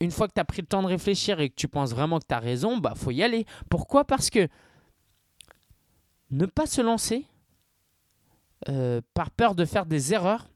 [0.00, 2.18] une fois que tu as pris le temps de réfléchir et que tu penses vraiment
[2.18, 3.46] que tu as raison, bah faut y aller.
[3.70, 4.04] Pourquoi?
[4.04, 4.48] Parce que
[6.30, 7.24] ne pas se lancer
[8.68, 10.48] euh, par peur de faire des erreurs,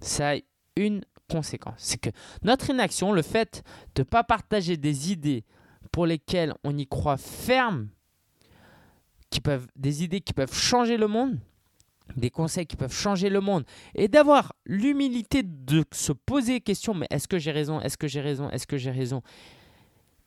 [0.00, 0.36] ça a
[0.76, 1.74] une conséquence.
[1.78, 2.10] C'est que
[2.42, 3.62] notre inaction, le fait
[3.94, 5.44] de ne pas partager des idées
[5.92, 7.88] pour lesquelles on y croit ferme,
[9.76, 11.38] des idées qui peuvent changer le monde,
[12.16, 13.64] des conseils qui peuvent changer le monde,
[13.94, 18.08] et d'avoir l'humilité de se poser des questions, mais est-ce que j'ai raison, est-ce que
[18.08, 19.22] j'ai raison, est-ce que j'ai raison?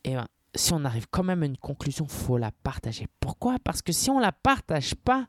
[0.04, 3.08] Et ben, si on arrive quand même à une conclusion, faut la partager.
[3.20, 3.58] Pourquoi?
[3.64, 5.28] Parce que si on la partage pas,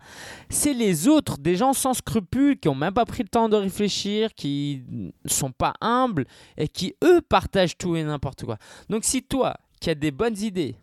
[0.48, 3.56] c'est les autres, des gens sans scrupules, qui ont même pas pris le temps de
[3.56, 4.84] réfléchir, qui
[5.26, 6.24] sont pas humbles
[6.56, 8.58] et qui eux partagent tout et n'importe quoi.
[8.88, 10.76] Donc si toi, qui as des bonnes idées,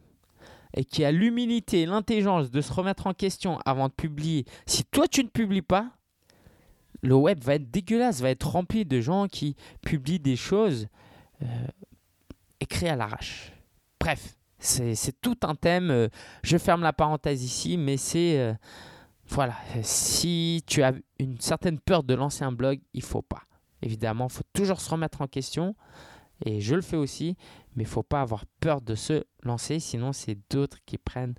[0.75, 4.83] et qui a l'humilité et l'intelligence de se remettre en question avant de publier, si
[4.83, 5.91] toi tu ne publies pas,
[7.01, 10.87] le web va être dégueulasse, va être rempli de gens qui publient des choses
[11.41, 11.45] euh,
[12.59, 13.53] écrites à l'arrache.
[13.99, 15.91] Bref, c'est tout un thème.
[15.91, 16.07] Euh,
[16.43, 18.39] je ferme la parenthèse ici, mais c'est...
[18.39, 18.53] Euh,
[19.27, 23.41] voilà, si tu as une certaine peur de lancer un blog, il faut pas.
[23.81, 25.75] Évidemment, il faut toujours se remettre en question
[26.43, 27.37] et je le fais aussi,
[27.75, 31.35] mais il faut pas avoir peur de se lancer, sinon c'est d'autres qui prennent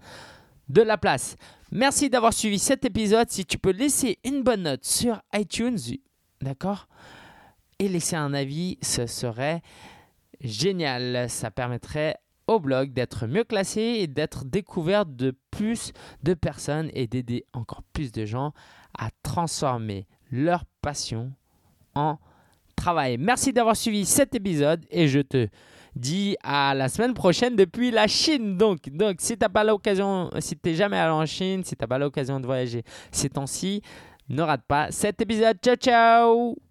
[0.69, 1.37] de la place.
[1.71, 3.31] Merci d'avoir suivi cet épisode.
[3.31, 5.79] Si tu peux laisser une bonne note sur iTunes,
[6.41, 6.89] d'accord
[7.79, 9.63] Et laisser un avis, ce serait
[10.41, 11.29] génial.
[11.31, 12.17] Ça permettrait
[12.47, 17.83] au blog d'être mieux classé et d'être découvert de plus de personnes et d'aider encore
[17.93, 18.53] plus de gens
[18.97, 21.33] à transformer leur passion
[21.95, 22.19] en
[22.77, 23.17] travail.
[23.19, 25.49] Merci d'avoir suivi cet épisode et je te
[25.97, 28.57] dis à la semaine prochaine depuis la Chine.
[28.57, 31.99] Donc, donc si tu pas l'occasion, si tu jamais allé en Chine, si tu pas
[31.99, 33.83] l'occasion de voyager ces temps-ci,
[34.29, 35.57] ne rate pas cet épisode.
[35.63, 36.67] Ciao, ciao